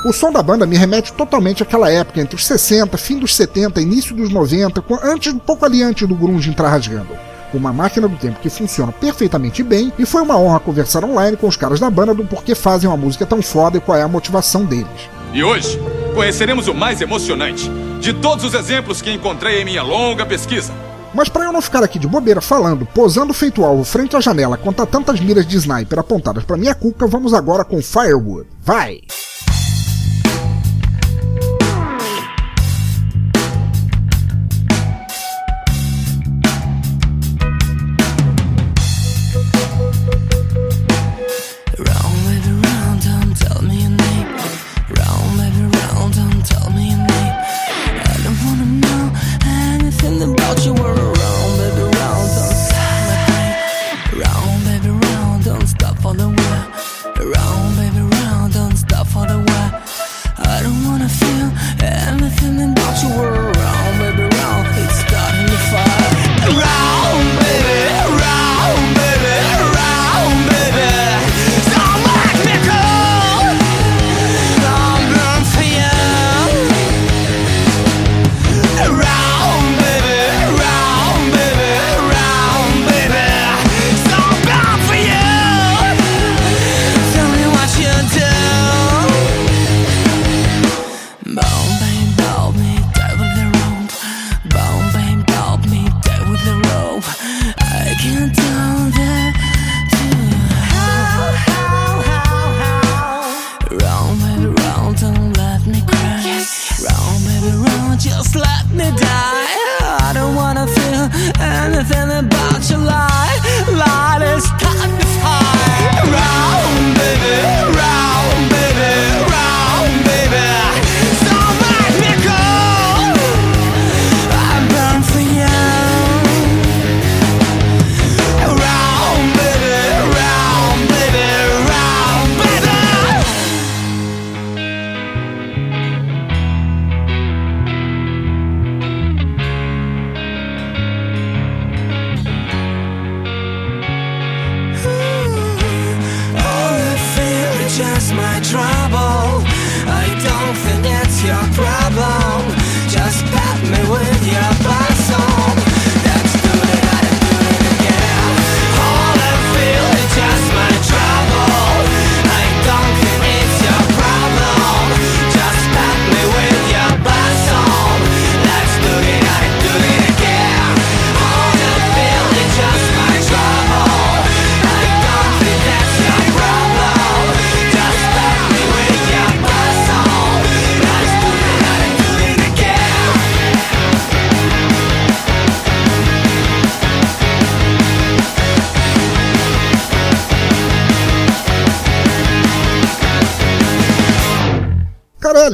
O 0.04 0.12
som 0.12 0.30
da 0.30 0.40
banda 0.40 0.64
me 0.64 0.76
remete 0.76 1.12
totalmente 1.12 1.62
àquela 1.62 1.90
época, 1.90 2.20
entre 2.20 2.36
os 2.36 2.46
60, 2.46 2.96
fim 2.96 3.18
dos 3.18 3.34
70, 3.34 3.80
início 3.80 4.14
dos 4.14 4.30
90, 4.30 4.84
antes, 5.02 5.32
um 5.34 5.40
pouco 5.40 5.64
ali 5.64 5.82
antes 5.82 6.06
do 6.06 6.14
grunge 6.14 6.48
entrar 6.48 6.68
rasgando. 6.68 7.08
Uma 7.52 7.72
máquina 7.72 8.06
do 8.06 8.16
tempo 8.16 8.38
que 8.38 8.48
funciona 8.48 8.92
perfeitamente 8.92 9.60
bem 9.62 9.92
e 9.98 10.06
foi 10.06 10.22
uma 10.22 10.38
honra 10.38 10.60
conversar 10.60 11.04
online 11.04 11.36
com 11.36 11.48
os 11.48 11.56
caras 11.56 11.80
da 11.80 11.90
banda 11.90 12.14
do 12.14 12.24
porquê 12.24 12.54
fazem 12.54 12.88
uma 12.88 12.96
música 12.96 13.26
tão 13.26 13.42
foda 13.42 13.78
e 13.78 13.80
qual 13.80 13.98
é 13.98 14.02
a 14.02 14.08
motivação 14.08 14.64
deles. 14.64 14.86
E 15.32 15.42
hoje 15.42 15.80
conheceremos 16.14 16.68
o 16.68 16.74
mais 16.74 17.00
emocionante 17.00 17.68
de 18.00 18.12
todos 18.12 18.44
os 18.44 18.54
exemplos 18.54 19.02
que 19.02 19.10
encontrei 19.10 19.62
em 19.62 19.64
minha 19.64 19.82
longa 19.82 20.24
pesquisa. 20.24 20.72
Mas 21.12 21.28
para 21.28 21.46
eu 21.46 21.52
não 21.52 21.62
ficar 21.62 21.82
aqui 21.82 21.98
de 21.98 22.06
bobeira 22.06 22.40
falando, 22.40 22.86
posando 22.86 23.34
feito 23.34 23.64
alvo 23.64 23.82
frente 23.82 24.14
à 24.14 24.20
janela 24.20 24.56
contra 24.56 24.86
tantas 24.86 25.18
miras 25.18 25.46
de 25.46 25.56
sniper 25.56 25.98
apontadas 25.98 26.44
para 26.44 26.56
minha 26.56 26.74
cuca, 26.74 27.06
vamos 27.06 27.34
agora 27.34 27.64
com 27.64 27.82
Firewood. 27.82 28.46
Vai! 28.62 29.00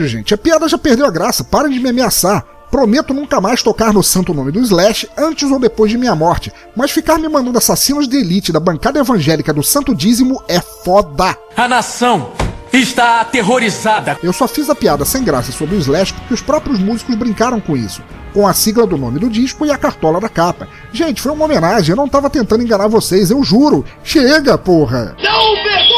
Caralho, 0.04 0.08
gente, 0.08 0.34
a 0.34 0.38
piada 0.38 0.68
já 0.68 0.76
perdeu 0.78 1.06
a 1.06 1.10
graça, 1.10 1.42
parem 1.42 1.72
de 1.72 1.80
me 1.80 1.88
ameaçar. 1.88 2.44
Prometo 2.70 3.14
nunca 3.14 3.40
mais 3.40 3.62
tocar 3.62 3.92
no 3.92 4.02
santo 4.02 4.34
nome 4.34 4.50
do 4.50 4.60
Slash 4.60 5.08
antes 5.16 5.50
ou 5.50 5.58
depois 5.58 5.90
de 5.90 5.96
minha 5.96 6.14
morte, 6.14 6.52
mas 6.76 6.90
ficar 6.90 7.18
me 7.18 7.28
mandando 7.28 7.56
assassinos 7.56 8.08
de 8.08 8.16
elite 8.16 8.52
da 8.52 8.58
bancada 8.58 8.98
evangélica 8.98 9.52
do 9.52 9.62
Santo 9.62 9.94
Dízimo 9.94 10.42
é 10.48 10.60
foda. 10.60 11.36
A 11.56 11.68
nação 11.68 12.32
está 12.72 13.20
aterrorizada. 13.20 14.18
Eu 14.22 14.32
só 14.32 14.48
fiz 14.48 14.68
a 14.68 14.74
piada 14.74 15.04
sem 15.04 15.22
graça 15.22 15.52
sobre 15.52 15.76
o 15.76 15.78
Slash 15.78 16.12
porque 16.12 16.34
os 16.34 16.42
próprios 16.42 16.80
músicos 16.80 17.14
brincaram 17.14 17.60
com 17.60 17.76
isso, 17.76 18.02
com 18.32 18.46
a 18.46 18.52
sigla 18.52 18.86
do 18.86 18.98
nome 18.98 19.20
do 19.20 19.30
disco 19.30 19.64
e 19.64 19.70
a 19.70 19.78
cartola 19.78 20.20
da 20.20 20.28
capa. 20.28 20.68
Gente, 20.92 21.22
foi 21.22 21.32
uma 21.32 21.44
homenagem, 21.44 21.90
eu 21.90 21.96
não 21.96 22.08
tava 22.08 22.28
tentando 22.28 22.64
enganar 22.64 22.88
vocês, 22.88 23.30
eu 23.30 23.42
juro. 23.44 23.84
Chega, 24.02 24.58
porra! 24.58 25.16
Não 25.22 25.54
pegou! 25.62 25.94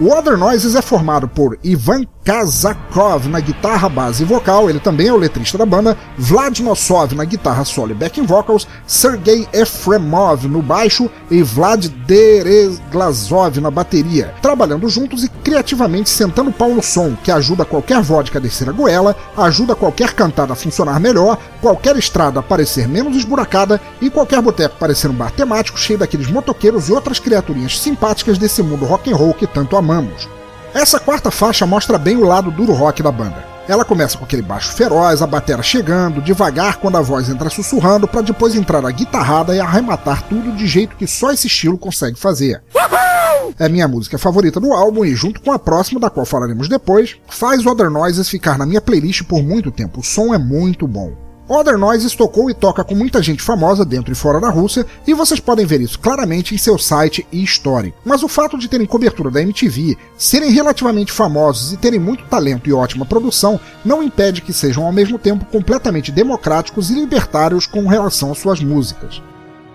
O 0.00 0.16
Other 0.16 0.36
Noises 0.36 0.76
é 0.76 0.82
formado 0.82 1.26
por 1.28 1.58
Ivan 1.64 2.04
Kazakov 2.24 3.26
na 3.26 3.40
guitarra, 3.40 3.88
base 3.88 4.22
e 4.22 4.26
vocal, 4.26 4.70
ele 4.70 4.78
também 4.78 5.08
é 5.08 5.12
o 5.12 5.16
letrista 5.16 5.58
da 5.58 5.66
banda, 5.66 5.98
Vlad 6.16 6.60
Nosov 6.60 7.16
na 7.16 7.24
guitarra 7.24 7.64
solo 7.64 7.90
e 7.90 7.94
backing 7.94 8.24
vocals, 8.24 8.68
Sergei 8.86 9.48
Efremov 9.52 10.46
no 10.46 10.62
baixo 10.62 11.10
e 11.28 11.42
Vlad 11.42 11.88
Dereglazov 12.06 13.60
na 13.60 13.72
bateria, 13.72 14.32
trabalhando 14.40 14.88
juntos 14.88 15.24
e 15.24 15.28
criativamente 15.28 16.10
sentando 16.10 16.52
pau 16.52 16.72
no 16.72 16.82
som, 16.82 17.16
que 17.24 17.32
ajuda 17.32 17.64
qualquer 17.64 18.00
vodka 18.00 18.38
a 18.38 18.42
descer 18.42 18.68
a 18.68 18.72
goela, 18.72 19.16
ajuda 19.36 19.74
qualquer 19.74 20.12
cantada 20.12 20.52
a 20.52 20.56
funcionar 20.56 21.00
melhor, 21.00 21.36
qualquer 21.60 21.96
estrada 21.96 22.38
a 22.38 22.42
parecer 22.42 22.86
menos 22.86 23.16
esburacada 23.16 23.80
e 24.00 24.08
qualquer 24.08 24.40
boteco 24.40 24.76
parecer 24.78 25.10
um 25.10 25.14
bar 25.14 25.32
temático 25.32 25.78
cheio 25.78 25.98
daqueles 25.98 26.30
motoqueiros 26.30 26.88
e 26.88 26.92
outras 26.92 27.18
criaturinhas 27.18 27.80
simpáticas 27.80 28.38
desse 28.38 28.62
mundo 28.62 28.84
rock 28.84 29.12
and 29.12 29.16
roll 29.16 29.34
que 29.34 29.46
tanto 29.46 29.76
amamos. 29.76 30.28
Essa 30.74 30.98
quarta 30.98 31.30
faixa 31.30 31.66
mostra 31.66 31.98
bem 31.98 32.16
o 32.16 32.24
lado 32.24 32.50
duro 32.50 32.72
rock 32.72 33.02
da 33.02 33.12
banda. 33.12 33.44
Ela 33.68 33.84
começa 33.84 34.16
com 34.16 34.24
aquele 34.24 34.42
baixo 34.42 34.72
feroz, 34.72 35.20
a 35.20 35.26
batera 35.26 35.62
chegando, 35.62 36.22
devagar 36.22 36.78
quando 36.78 36.96
a 36.96 37.02
voz 37.02 37.28
entra 37.28 37.50
sussurrando, 37.50 38.08
para 38.08 38.22
depois 38.22 38.54
entrar 38.54 38.84
a 38.84 38.90
guitarrada 38.90 39.54
e 39.54 39.60
arrematar 39.60 40.22
tudo 40.22 40.50
de 40.52 40.66
jeito 40.66 40.96
que 40.96 41.06
só 41.06 41.30
esse 41.30 41.46
estilo 41.46 41.76
consegue 41.76 42.18
fazer. 42.18 42.62
É 43.58 43.68
minha 43.68 43.86
música 43.86 44.16
favorita 44.16 44.58
do 44.58 44.72
álbum 44.72 45.04
e, 45.04 45.14
junto 45.14 45.42
com 45.42 45.52
a 45.52 45.58
próxima, 45.58 46.00
da 46.00 46.08
qual 46.08 46.24
falaremos 46.24 46.68
depois, 46.68 47.16
faz 47.28 47.64
Other 47.66 47.90
Noises 47.90 48.28
ficar 48.28 48.56
na 48.56 48.64
minha 48.64 48.80
playlist 48.80 49.24
por 49.24 49.42
muito 49.42 49.70
tempo. 49.70 50.00
O 50.00 50.02
som 50.04 50.34
é 50.34 50.38
muito 50.38 50.88
bom. 50.88 51.21
Other 51.52 51.76
Noises 51.76 52.14
tocou 52.14 52.48
e 52.48 52.54
toca 52.54 52.82
com 52.82 52.94
muita 52.94 53.22
gente 53.22 53.42
famosa 53.42 53.84
dentro 53.84 54.12
e 54.12 54.16
fora 54.16 54.40
da 54.40 54.48
Rússia, 54.48 54.86
e 55.06 55.12
vocês 55.12 55.40
podem 55.40 55.66
ver 55.66 55.80
isso 55.80 55.98
claramente 55.98 56.54
em 56.54 56.58
seu 56.58 56.78
site 56.78 57.26
e 57.30 57.42
histórico. 57.42 57.98
Mas 58.04 58.22
o 58.22 58.28
fato 58.28 58.56
de 58.56 58.68
terem 58.68 58.86
cobertura 58.86 59.30
da 59.30 59.42
MTV, 59.42 59.96
serem 60.16 60.50
relativamente 60.50 61.12
famosos 61.12 61.72
e 61.72 61.76
terem 61.76 62.00
muito 62.00 62.24
talento 62.24 62.68
e 62.68 62.72
ótima 62.72 63.04
produção, 63.04 63.60
não 63.84 64.02
impede 64.02 64.40
que 64.40 64.52
sejam 64.52 64.84
ao 64.84 64.92
mesmo 64.92 65.18
tempo 65.18 65.44
completamente 65.44 66.10
democráticos 66.10 66.90
e 66.90 66.94
libertários 66.94 67.66
com 67.66 67.86
relação 67.86 68.32
às 68.32 68.38
suas 68.38 68.60
músicas. 68.60 69.20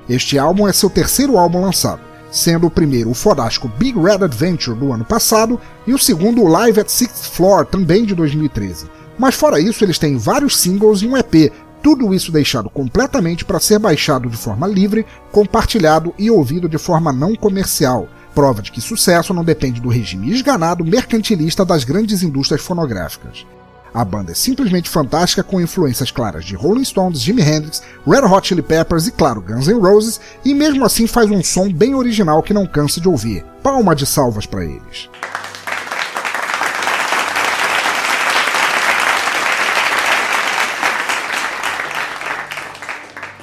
Este 0.09 0.39
álbum 0.39 0.67
é 0.67 0.73
seu 0.73 0.89
terceiro 0.89 1.37
álbum 1.37 1.61
lançado, 1.61 2.01
sendo 2.31 2.67
o 2.67 2.71
primeiro 2.71 3.09
o 3.09 3.13
fodástico 3.13 3.67
Big 3.67 3.99
Red 3.99 4.23
Adventure 4.23 4.77
do 4.77 4.93
ano 4.93 5.03
passado 5.03 5.59
e 5.85 5.93
o 5.93 5.97
segundo 5.97 6.41
o 6.41 6.47
Live 6.47 6.79
at 6.79 6.89
Sixth 6.89 7.31
Floor, 7.31 7.65
também 7.65 8.05
de 8.05 8.15
2013. 8.15 8.87
Mas 9.17 9.35
fora 9.35 9.59
isso, 9.59 9.83
eles 9.83 9.97
têm 9.97 10.17
vários 10.17 10.57
singles 10.57 11.01
e 11.01 11.07
um 11.07 11.17
EP, 11.17 11.51
tudo 11.81 12.13
isso 12.13 12.31
deixado 12.31 12.69
completamente 12.69 13.45
para 13.45 13.59
ser 13.59 13.79
baixado 13.79 14.29
de 14.29 14.37
forma 14.37 14.67
livre, 14.67 15.05
compartilhado 15.31 16.13
e 16.17 16.29
ouvido 16.29 16.67
de 16.67 16.77
forma 16.77 17.13
não 17.13 17.35
comercial. 17.35 18.07
Prova 18.33 18.61
de 18.61 18.71
que 18.71 18.81
sucesso 18.81 19.33
não 19.33 19.43
depende 19.43 19.81
do 19.81 19.89
regime 19.89 20.31
esganado 20.31 20.85
mercantilista 20.85 21.65
das 21.65 21.83
grandes 21.83 22.21
indústrias 22.23 22.61
fonográficas. 22.61 23.45
A 23.93 24.05
banda 24.05 24.31
é 24.31 24.35
simplesmente 24.35 24.89
fantástica 24.89 25.41
com 25.43 25.59
influências 25.59 26.11
claras 26.11 26.45
de 26.45 26.55
Rolling 26.55 26.83
Stones, 26.83 27.19
Jimi 27.19 27.41
Hendrix, 27.41 27.81
Red 28.05 28.25
Hot 28.25 28.47
Chili 28.47 28.61
Peppers 28.61 29.07
e, 29.07 29.11
claro, 29.11 29.41
Guns 29.41 29.67
N' 29.67 29.79
Roses, 29.79 30.21
e 30.45 30.53
mesmo 30.53 30.85
assim 30.85 31.07
faz 31.07 31.31
um 31.31 31.43
som 31.43 31.71
bem 31.71 31.95
original 31.95 32.43
que 32.43 32.53
não 32.53 32.67
cansa 32.67 33.01
de 33.01 33.07
ouvir. 33.07 33.43
Palma 33.63 33.95
de 33.95 34.05
salvas 34.05 34.45
para 34.45 34.63
eles. 34.63 35.09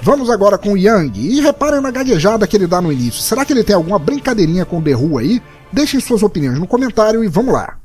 Vamos 0.05 0.29
agora 0.29 0.55
com 0.55 0.73
o 0.73 0.77
Yang. 0.77 1.19
E 1.19 1.41
reparem 1.41 1.81
na 1.81 1.89
gaguejada 1.89 2.45
que 2.45 2.55
ele 2.55 2.67
dá 2.67 2.79
no 2.79 2.91
início. 2.91 3.23
Será 3.23 3.43
que 3.43 3.51
ele 3.51 3.63
tem 3.63 3.75
alguma 3.75 3.97
brincadeirinha 3.97 4.63
com 4.63 4.79
The 4.79 4.95
Who 4.95 5.17
aí? 5.17 5.41
Deixem 5.73 5.99
suas 5.99 6.21
opiniões 6.21 6.59
no 6.59 6.67
comentário 6.67 7.23
e 7.23 7.27
vamos 7.27 7.51
lá. 7.51 7.75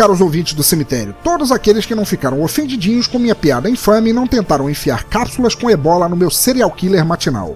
Caros 0.00 0.22
ouvintes 0.22 0.54
do 0.54 0.62
cemitério, 0.62 1.14
todos 1.22 1.52
aqueles 1.52 1.84
que 1.84 1.94
não 1.94 2.06
ficaram 2.06 2.42
ofendidinhos 2.42 3.06
com 3.06 3.18
minha 3.18 3.34
piada 3.34 3.68
infame 3.68 4.08
e 4.08 4.12
não 4.14 4.26
tentaram 4.26 4.70
enfiar 4.70 5.04
cápsulas 5.04 5.54
com 5.54 5.68
ebola 5.68 6.08
no 6.08 6.16
meu 6.16 6.30
serial 6.30 6.70
killer 6.70 7.04
matinal. 7.04 7.54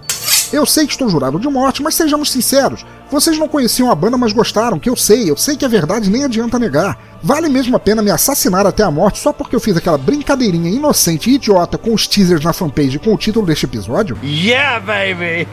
Eu 0.53 0.67
sei 0.67 0.85
que 0.85 0.93
estou 0.93 1.09
jurado 1.09 1.41
de 1.41 1.49
morte, 1.49 1.83
mas 1.83 1.95
sejamos 1.95 2.31
sinceros. 2.31 2.85
Vocês 3.11 3.39
não 3.39 3.49
conheciam 3.49 3.91
a 3.91 3.95
banda, 3.95 4.19
mas 4.19 4.35
gostaram, 4.35 4.79
que 4.79 4.91
eu 4.91 4.95
sei, 4.95 5.31
eu 5.31 5.39
sei 5.39 5.57
que 5.57 5.65
é 5.65 5.69
verdade, 5.69 6.11
nem 6.11 6.23
adianta 6.23 6.59
negar. 6.59 6.99
Vale 7.23 7.49
mesmo 7.49 7.77
a 7.77 7.81
pena 7.81 8.03
me 8.03 8.11
assassinar 8.11 8.67
até 8.67 8.83
a 8.83 8.91
morte 8.91 9.21
só 9.21 9.33
porque 9.33 9.57
eu 9.57 9.61
fiz 9.61 9.75
aquela 9.75 9.97
brincadeirinha 9.97 10.69
inocente 10.69 11.31
e 11.31 11.37
idiota 11.37 11.79
com 11.79 11.95
os 11.95 12.07
teasers 12.07 12.45
na 12.45 12.53
fanpage 12.53 12.99
com 12.99 13.15
o 13.15 13.17
título 13.17 13.47
deste 13.47 13.65
episódio? 13.65 14.19
Yeah, 14.23 14.81
baby! 14.81 15.49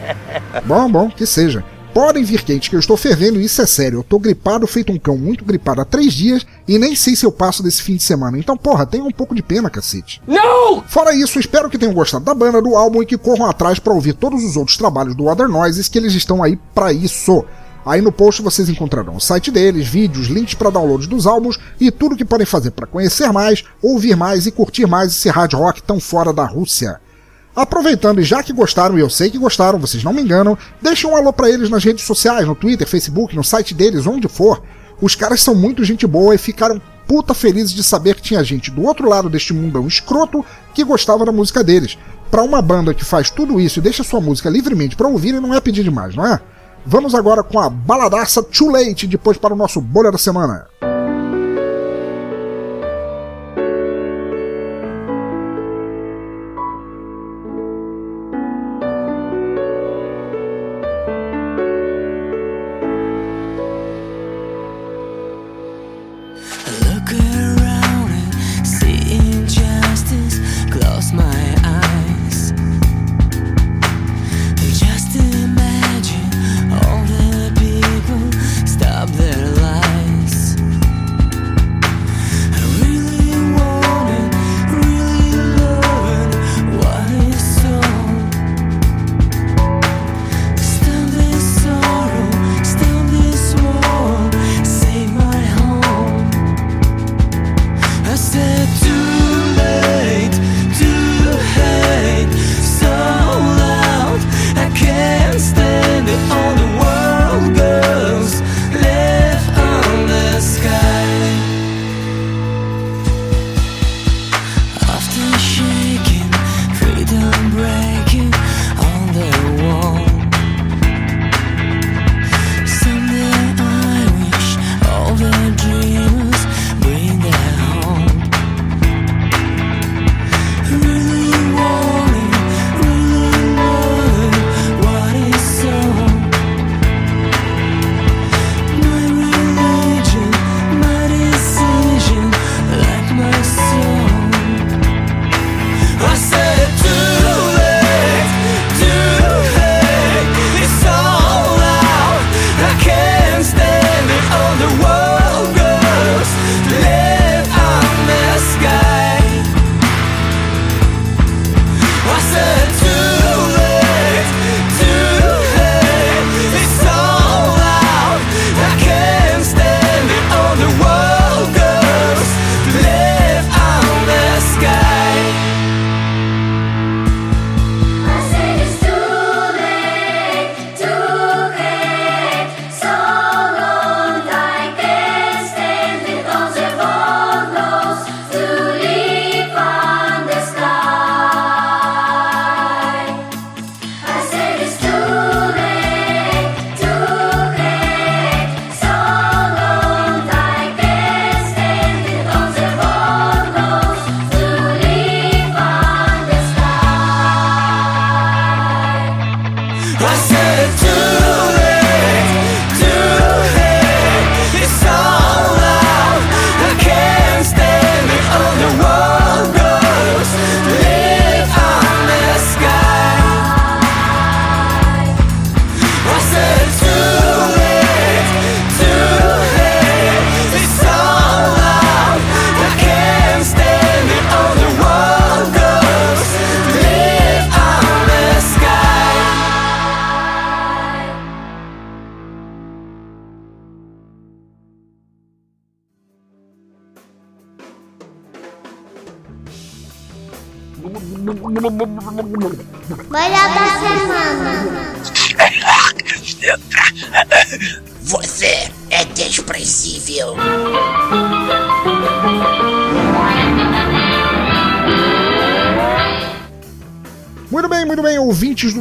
bom, 0.64 0.90
bom, 0.90 1.10
que 1.10 1.26
seja. 1.26 1.62
Podem 1.98 2.22
vir 2.22 2.44
quente 2.44 2.70
que 2.70 2.76
eu 2.76 2.78
estou 2.78 2.96
fervendo 2.96 3.40
isso 3.40 3.60
é 3.60 3.66
sério. 3.66 3.98
Eu 3.98 4.04
tô 4.04 4.20
gripado, 4.20 4.68
feito 4.68 4.92
um 4.92 4.98
cão 5.00 5.18
muito 5.18 5.44
gripado 5.44 5.80
há 5.80 5.84
três 5.84 6.14
dias 6.14 6.46
e 6.68 6.78
nem 6.78 6.94
sei 6.94 7.16
se 7.16 7.26
eu 7.26 7.32
passo 7.32 7.60
desse 7.60 7.82
fim 7.82 7.96
de 7.96 8.04
semana. 8.04 8.38
Então, 8.38 8.56
porra, 8.56 8.86
tenha 8.86 9.02
um 9.02 9.10
pouco 9.10 9.34
de 9.34 9.42
pena, 9.42 9.68
cacete. 9.68 10.22
Não! 10.24 10.80
Fora 10.86 11.12
isso, 11.12 11.40
espero 11.40 11.68
que 11.68 11.76
tenham 11.76 11.92
gostado 11.92 12.24
da 12.24 12.32
banda, 12.32 12.62
do 12.62 12.76
álbum 12.76 13.02
e 13.02 13.06
que 13.06 13.18
corram 13.18 13.46
atrás 13.46 13.80
para 13.80 13.92
ouvir 13.92 14.12
todos 14.12 14.44
os 14.44 14.56
outros 14.56 14.76
trabalhos 14.76 15.16
do 15.16 15.26
Other 15.26 15.48
Noises 15.48 15.88
que 15.88 15.98
eles 15.98 16.14
estão 16.14 16.40
aí 16.40 16.56
para 16.72 16.92
isso. 16.92 17.44
Aí 17.84 18.00
no 18.00 18.12
post 18.12 18.42
vocês 18.42 18.68
encontrarão 18.68 19.16
o 19.16 19.20
site 19.20 19.50
deles, 19.50 19.88
vídeos, 19.88 20.28
links 20.28 20.54
para 20.54 20.70
downloads 20.70 21.08
dos 21.08 21.26
álbuns 21.26 21.58
e 21.80 21.90
tudo 21.90 22.14
que 22.14 22.24
podem 22.24 22.46
fazer 22.46 22.70
para 22.70 22.86
conhecer 22.86 23.32
mais, 23.32 23.64
ouvir 23.82 24.14
mais 24.14 24.46
e 24.46 24.52
curtir 24.52 24.86
mais 24.86 25.10
esse 25.10 25.28
hard 25.28 25.52
rock 25.54 25.82
tão 25.82 25.98
fora 25.98 26.32
da 26.32 26.44
Rússia. 26.44 27.00
Aproveitando, 27.58 28.20
e 28.20 28.22
já 28.22 28.40
que 28.40 28.52
gostaram, 28.52 28.96
e 28.96 29.00
eu 29.00 29.10
sei 29.10 29.30
que 29.30 29.36
gostaram, 29.36 29.80
vocês 29.80 30.04
não 30.04 30.12
me 30.12 30.22
enganam, 30.22 30.56
deixem 30.80 31.10
um 31.10 31.16
alô 31.16 31.32
para 31.32 31.50
eles 31.50 31.68
nas 31.68 31.82
redes 31.82 32.04
sociais, 32.04 32.46
no 32.46 32.54
Twitter, 32.54 32.86
Facebook, 32.86 33.34
no 33.34 33.42
site 33.42 33.74
deles, 33.74 34.06
onde 34.06 34.28
for. 34.28 34.62
Os 35.02 35.16
caras 35.16 35.42
são 35.42 35.56
muito 35.56 35.84
gente 35.84 36.06
boa 36.06 36.36
e 36.36 36.38
ficaram 36.38 36.80
puta 37.04 37.34
felizes 37.34 37.72
de 37.72 37.82
saber 37.82 38.14
que 38.14 38.22
tinha 38.22 38.44
gente 38.44 38.70
do 38.70 38.84
outro 38.84 39.08
lado 39.08 39.28
deste 39.28 39.52
mundão 39.52 39.88
escroto 39.88 40.46
que 40.72 40.84
gostava 40.84 41.24
da 41.24 41.32
música 41.32 41.64
deles. 41.64 41.98
Para 42.30 42.44
uma 42.44 42.62
banda 42.62 42.94
que 42.94 43.04
faz 43.04 43.28
tudo 43.28 43.60
isso 43.60 43.80
e 43.80 43.82
deixa 43.82 44.04
sua 44.04 44.20
música 44.20 44.48
livremente 44.48 44.94
para 44.94 45.08
ouvirem, 45.08 45.40
não 45.40 45.52
é 45.52 45.60
pedir 45.60 45.82
demais, 45.82 46.14
não 46.14 46.24
é? 46.24 46.40
Vamos 46.86 47.12
agora 47.12 47.42
com 47.42 47.58
a 47.58 47.68
baladaça 47.68 48.40
Too 48.40 48.70
Late, 48.70 49.08
depois 49.08 49.36
para 49.36 49.52
o 49.52 49.56
nosso 49.56 49.80
bolha 49.80 50.12
da 50.12 50.18
semana. 50.18 50.68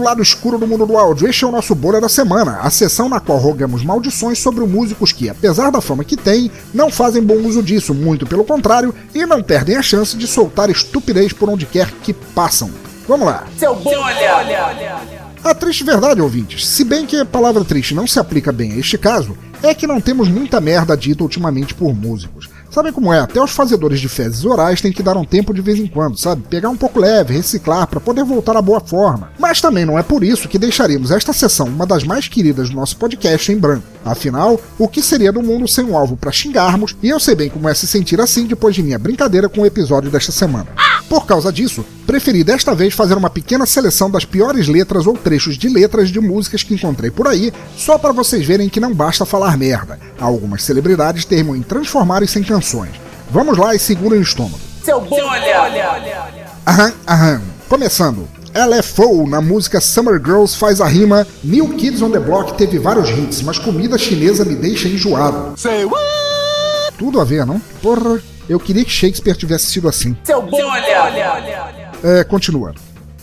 Lado 0.07 0.21
escuro 0.21 0.57
do 0.57 0.65
mundo 0.65 0.85
do 0.85 0.97
áudio. 0.97 1.27
Este 1.27 1.43
é 1.43 1.47
o 1.47 1.51
nosso 1.51 1.75
Bolha 1.75 1.99
da 1.99 2.07
Semana, 2.07 2.59
a 2.61 2.69
sessão 2.69 3.09
na 3.09 3.19
qual 3.19 3.37
rogamos 3.37 3.83
maldições 3.83 4.39
sobre 4.39 4.65
músicos 4.65 5.11
que, 5.11 5.29
apesar 5.29 5.69
da 5.69 5.81
fama 5.81 6.05
que 6.05 6.15
têm, 6.15 6.49
não 6.73 6.89
fazem 6.89 7.21
bom 7.21 7.35
uso 7.35 7.61
disso, 7.61 7.93
muito 7.93 8.25
pelo 8.25 8.45
contrário, 8.45 8.95
e 9.13 9.25
não 9.25 9.43
perdem 9.43 9.75
a 9.75 9.81
chance 9.81 10.15
de 10.15 10.25
soltar 10.25 10.69
estupidez 10.69 11.33
por 11.33 11.49
onde 11.49 11.65
quer 11.65 11.91
que 11.91 12.13
passam. 12.13 12.71
Vamos 13.05 13.27
lá. 13.27 13.45
Seu 13.57 13.75
bolha! 13.75 14.97
A 15.43 15.53
triste 15.53 15.83
verdade, 15.83 16.21
ouvintes, 16.21 16.65
se 16.65 16.85
bem 16.85 17.05
que 17.05 17.17
a 17.17 17.25
palavra 17.25 17.65
triste 17.65 17.93
não 17.93 18.07
se 18.07 18.17
aplica 18.17 18.53
bem 18.53 18.71
a 18.71 18.77
este 18.77 18.97
caso, 18.97 19.37
é 19.61 19.73
que 19.73 19.85
não 19.85 19.99
temos 19.99 20.29
muita 20.29 20.61
merda 20.61 20.95
dita 20.95 21.23
ultimamente 21.23 21.73
por 21.73 21.93
músicos. 21.93 22.49
Sabem 22.77 22.93
como 22.93 23.11
é? 23.11 23.19
Até 23.19 23.41
os 23.41 23.49
fazedores 23.49 23.99
de 23.99 24.07
fezes 24.07 24.45
orais 24.45 24.79
têm 24.79 24.91
que 24.91 25.01
dar 25.01 25.17
um 25.17 25.25
tempo 25.25 25.51
de 25.51 25.61
vez 25.61 25.79
em 25.79 25.87
quando, 25.87 26.15
sabe? 26.15 26.43
Pegar 26.47 26.69
um 26.69 26.77
pouco 26.77 26.99
leve, 26.99 27.33
reciclar 27.33 27.87
para 27.87 27.99
poder 27.99 28.23
voltar 28.23 28.55
à 28.55 28.61
boa 28.61 28.79
forma. 28.79 29.31
Mas 29.39 29.59
também 29.59 29.83
não 29.83 29.97
é 29.97 30.03
por 30.03 30.23
isso 30.23 30.47
que 30.47 30.59
deixaremos 30.59 31.09
esta 31.09 31.33
sessão 31.33 31.65
uma 31.65 31.87
das 31.87 32.03
mais 32.03 32.27
queridas 32.27 32.69
do 32.69 32.75
nosso 32.75 32.95
podcast 32.97 33.51
em 33.51 33.57
branco. 33.57 33.87
Afinal, 34.05 34.61
o 34.77 34.87
que 34.87 35.01
seria 35.01 35.31
do 35.31 35.41
mundo 35.41 35.67
sem 35.67 35.85
um 35.85 35.97
alvo 35.97 36.15
para 36.15 36.31
xingarmos? 36.31 36.95
E 37.01 37.09
eu 37.09 37.19
sei 37.19 37.33
bem 37.33 37.49
como 37.49 37.67
é 37.67 37.73
se 37.73 37.87
sentir 37.87 38.21
assim 38.21 38.45
depois 38.45 38.75
de 38.75 38.83
minha 38.83 38.99
brincadeira 38.99 39.49
com 39.49 39.61
o 39.61 39.65
episódio 39.65 40.11
desta 40.11 40.31
semana. 40.31 40.67
Por 41.09 41.25
causa 41.25 41.51
disso, 41.51 41.85
preferi 42.05 42.43
desta 42.43 42.75
vez 42.75 42.93
fazer 42.93 43.15
uma 43.15 43.29
pequena 43.29 43.65
seleção 43.65 44.11
das 44.11 44.25
piores 44.25 44.67
letras 44.67 45.07
ou 45.07 45.13
trechos 45.15 45.57
de 45.57 45.69
letras 45.69 46.09
de 46.09 46.19
músicas 46.19 46.63
que 46.63 46.73
encontrei 46.73 47.09
por 47.09 47.27
aí, 47.27 47.53
só 47.77 47.97
para 47.97 48.11
vocês 48.11 48.45
verem 48.45 48.67
que 48.67 48.79
não 48.79 48.93
basta 48.93 49.25
falar 49.25 49.57
merda. 49.57 49.99
Algumas 50.19 50.63
celebridades 50.63 51.23
termam 51.23 51.55
em 51.55 51.61
transformarem-se 51.61 52.39
em 52.39 52.43
canções. 52.43 52.91
Vamos 53.31 53.57
lá 53.57 53.73
e 53.73 53.79
segurem 53.79 54.19
o 54.19 54.23
estômago. 54.23 54.59
Seu 54.83 54.99
bolha! 55.01 56.45
Aham, 56.65 56.93
aham. 57.07 57.41
Começando. 57.69 58.27
LFO 58.55 59.27
na 59.27 59.39
música 59.39 59.79
Summer 59.79 60.19
Girls 60.23 60.57
faz 60.57 60.81
a 60.81 60.87
rima 60.87 61.27
New 61.43 61.75
Kids 61.75 62.01
on 62.01 62.09
the 62.09 62.19
Block 62.19 62.57
teve 62.57 62.79
vários 62.79 63.09
hits, 63.09 63.41
mas 63.41 63.59
comida 63.59 63.97
chinesa 63.97 64.43
me 64.43 64.55
deixa 64.55 64.87
enjoado. 64.87 65.53
Tudo 66.97 67.19
a 67.19 67.23
ver, 67.23 67.45
não? 67.45 67.61
Porra, 67.81 68.19
eu 68.49 68.59
queria 68.59 68.85
que 68.85 68.91
Shakespeare 68.91 69.35
tivesse 69.35 69.67
sido 69.67 69.87
assim. 69.87 70.15
Seu 70.23 70.41
bolha! 70.41 71.87
É, 72.03 72.23
continua. 72.23 72.73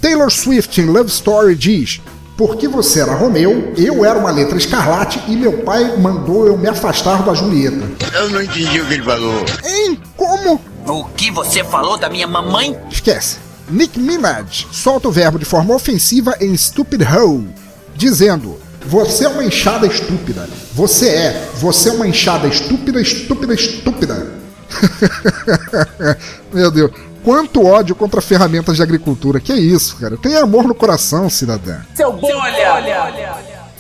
Taylor 0.01 0.31
Swift 0.31 0.81
em 0.81 0.87
Love 0.87 1.09
Story 1.09 1.55
diz: 1.55 2.01
Porque 2.37 2.69
você 2.69 3.01
era 3.01 3.15
Romeu, 3.15 3.73
eu 3.77 4.05
era 4.05 4.19
uma 4.19 4.31
letra 4.31 4.59
escarlate 4.59 5.21
e 5.27 5.37
meu 5.37 5.65
pai 5.65 5.97
mandou 5.97 6.47
eu 6.47 6.59
me 6.59 6.69
afastar 6.69 7.23
da 7.23 7.33
Julieta. 7.33 7.89
Eu 8.15 8.31
não 8.31 8.43
entendi 8.43 8.81
o 8.81 8.87
que 8.87 8.95
ele 8.95 9.03
falou. 9.03 9.45
Hein? 9.65 9.99
Como? 10.17 10.61
O 10.87 11.05
que 11.17 11.31
você 11.31 11.65
falou 11.65 11.97
da 11.97 12.11
minha 12.11 12.27
mamãe? 12.27 12.79
Esquece. 12.91 13.39
Nick 13.71 13.99
Minaj 13.99 14.67
solta 14.71 15.09
o 15.09 15.13
verbo 15.13 15.39
de 15.39 15.47
forma 15.47 15.75
ofensiva 15.75 16.37
em 16.39 16.55
Stupid 16.55 17.01
Hoe, 17.03 17.49
dizendo: 17.97 18.61
Você 18.85 19.25
é 19.25 19.29
uma 19.29 19.43
enxada 19.45 19.87
estúpida. 19.87 20.47
Você 20.75 21.09
é. 21.09 21.49
Você 21.55 21.89
é 21.89 21.93
uma 21.93 22.07
enxada 22.07 22.47
estúpida, 22.47 23.01
estúpida, 23.01 23.55
estúpida. 23.55 24.44
Meu 26.53 26.71
Deus. 26.71 26.91
Quanto 27.23 27.65
ódio 27.65 27.95
contra 27.95 28.21
ferramentas 28.21 28.77
de 28.77 28.83
agricultura. 28.83 29.41
Que 29.41 29.55
isso, 29.55 29.97
cara? 29.97 30.17
Tem 30.17 30.37
amor 30.37 30.65
no 30.65 30.75
coração, 30.75 31.31
cidadã. 31.31 31.79
Seu 31.95 32.13
bolha! 32.13 33.15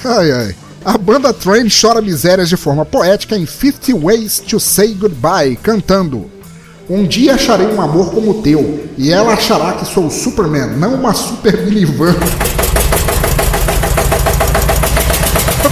Ai, 0.05 0.33
ai. 0.33 0.57
A 0.85 0.99
banda 0.99 1.33
Train 1.33 1.69
chora 1.69 2.03
misérias 2.03 2.49
de 2.49 2.57
forma 2.57 2.85
poética 2.85 3.37
em 3.37 3.47
50 3.47 3.97
Ways 3.99 4.39
to 4.41 4.61
Say 4.61 4.95
Goodbye, 4.95 5.57
cantando. 5.57 6.31
Um 6.89 7.07
dia 7.07 7.35
acharei 7.35 7.67
um 7.67 7.81
amor 7.81 8.11
como 8.13 8.33
o 8.33 8.43
teu, 8.43 8.87
e 8.99 9.11
ela 9.11 9.33
achará 9.33 9.73
que 9.73 9.87
sou 9.87 10.09
o 10.09 10.11
Superman, 10.11 10.77
não 10.77 10.95
uma 10.97 11.15
super 11.15 11.65
minivan. 11.65 12.13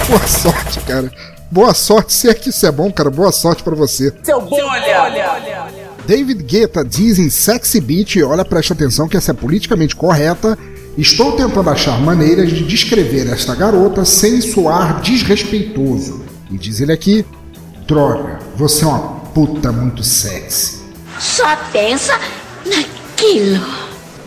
Boa 0.09 0.27
sorte, 0.27 0.79
cara. 0.79 1.11
Boa 1.53 1.71
sorte, 1.75 2.11
se 2.11 2.27
é 2.27 2.33
que 2.33 2.49
isso 2.49 2.65
é 2.65 2.71
bom, 2.71 2.91
cara. 2.91 3.11
Boa 3.11 3.31
sorte 3.31 3.61
pra 3.61 3.75
você. 3.75 4.11
Seu 4.23 4.41
bolha! 4.41 5.69
David 6.07 6.41
Guetta 6.41 6.83
diz 6.83 7.19
em 7.19 7.29
Sexy 7.29 7.79
Beat, 7.79 8.15
olha, 8.25 8.43
preste 8.43 8.73
atenção 8.73 9.07
que 9.07 9.15
essa 9.15 9.29
é 9.29 9.33
politicamente 9.35 9.95
correta. 9.95 10.57
Estou 10.97 11.33
tentando 11.33 11.69
achar 11.69 12.01
maneiras 12.01 12.49
de 12.49 12.63
descrever 12.65 13.31
esta 13.31 13.53
garota 13.53 14.03
sem 14.03 14.41
soar 14.41 14.99
desrespeitoso. 15.01 16.23
E 16.49 16.57
diz 16.57 16.81
ele 16.81 16.91
aqui: 16.91 17.23
Droga, 17.85 18.39
você 18.55 18.83
é 18.83 18.87
uma 18.87 19.19
puta 19.35 19.71
muito 19.71 20.03
sexy. 20.03 20.79
Só 21.19 21.55
pensa 21.71 22.19
naquilo. 22.65 23.63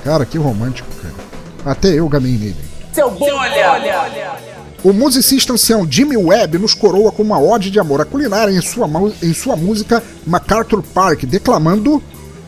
Cara, 0.05 0.25
que 0.25 0.39
romântico, 0.39 0.89
cara. 1.03 1.15
Até 1.73 1.89
eu 1.89 2.09
gamei 2.09 2.39
nele. 2.39 2.57
Seu 2.93 3.11
bolha! 3.11 4.56
O 4.87 4.93
musicista 4.93 5.53
ancião 5.53 5.85
Jimmy 5.91 6.17
Webb 6.17 6.59
nos 6.59 6.73
coroa 6.73 7.11
com 7.11 7.21
uma 7.21 7.41
ode 7.41 7.73
de 7.73 7.81
amor 7.81 8.01
à 8.01 8.05
culinária 8.05 8.53
em 8.53 8.61
sua, 8.61 8.89
em 9.21 9.35
sua 9.35 9.57
música 9.57 10.01
MacArthur 10.25 10.81
Park, 10.81 11.25
declamando: 11.25 12.01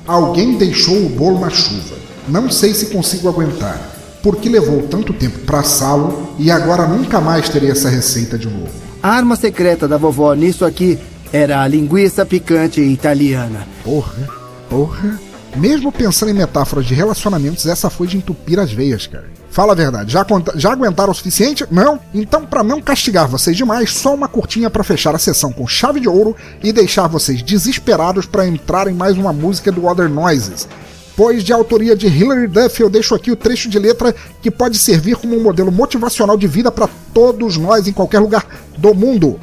Alguém 0.07 0.57
deixou 0.57 1.05
o 1.05 1.09
bolo 1.09 1.41
na 1.41 1.51
chuva. 1.51 1.97
Não 2.28 2.49
sei 2.49 2.74
se 2.74 2.91
consigo 2.91 3.28
aguentar, 3.28 3.76
porque 4.22 4.49
levou 4.49 4.86
tanto 4.86 5.12
tempo 5.12 5.41
para 5.41 5.59
assá-lo 5.59 6.32
e 6.39 6.49
agora 6.49 6.86
nunca 6.86 7.20
mais 7.20 7.49
terei 7.49 7.72
essa 7.72 7.89
receita 7.89 8.39
de 8.39 8.47
novo. 8.47 8.70
A 9.03 9.09
arma 9.09 9.34
secreta 9.34 9.89
da 9.89 9.97
vovó 9.97 10.32
nisso 10.34 10.64
aqui 10.64 10.97
era 11.32 11.61
a 11.61 11.66
linguiça 11.66 12.24
picante 12.24 12.80
italiana. 12.80 13.66
Porra, 13.82 14.30
porra. 14.70 15.18
Mesmo 15.57 15.91
pensando 15.91 16.30
em 16.30 16.34
metáforas 16.34 16.86
de 16.86 16.95
relacionamentos, 16.95 17.66
essa 17.66 17.91
foi 17.91 18.07
de 18.07 18.16
entupir 18.16 18.61
as 18.61 18.70
veias, 18.70 19.09
cara. 19.09 19.28
Fala 19.59 19.73
a 19.73 19.75
verdade, 19.75 20.13
já, 20.13 20.25
já 20.55 20.71
aguentaram 20.71 21.11
o 21.11 21.15
suficiente? 21.15 21.67
Não? 21.69 21.99
Então, 22.15 22.47
pra 22.47 22.63
não 22.63 22.81
castigar 22.81 23.27
vocês 23.27 23.57
demais, 23.57 23.93
só 23.93 24.15
uma 24.15 24.29
curtinha 24.29 24.71
pra 24.71 24.85
fechar 24.85 25.17
a 25.17 25.19
sessão 25.19 25.51
com 25.51 25.67
chave 25.67 25.99
de 25.99 26.09
ouro 26.09 26.37
e 26.63 26.73
deixar 26.73 27.09
vocês 27.09 27.43
desesperados 27.43 28.25
pra 28.25 28.47
entrar 28.47 28.87
em 28.87 28.95
mais 28.95 29.19
uma 29.19 29.33
música 29.33 29.73
do 29.73 29.85
Other 29.85 30.09
Noises. 30.09 30.69
Pois 31.17 31.43
de 31.43 31.53
autoria 31.53 31.97
de 31.97 32.07
Hilary 32.07 32.47
Duff, 32.47 32.81
eu 32.81 32.89
deixo 32.89 33.17
aqui 33.17 33.33
o 33.33 33.37
trecho 33.37 33.69
de 33.69 33.81
letra 33.81 34.15
que 34.41 34.49
pode 34.49 34.79
servir 34.79 35.17
como 35.17 35.37
um 35.37 35.43
modelo 35.43 35.73
motivacional 35.73 36.37
de 36.37 36.47
vida 36.47 36.71
para 36.71 36.89
todos 37.13 37.57
nós 37.57 37.89
em 37.89 37.93
qualquer 37.93 38.21
lugar 38.21 38.47
do 38.79 38.95
mundo. 38.95 39.41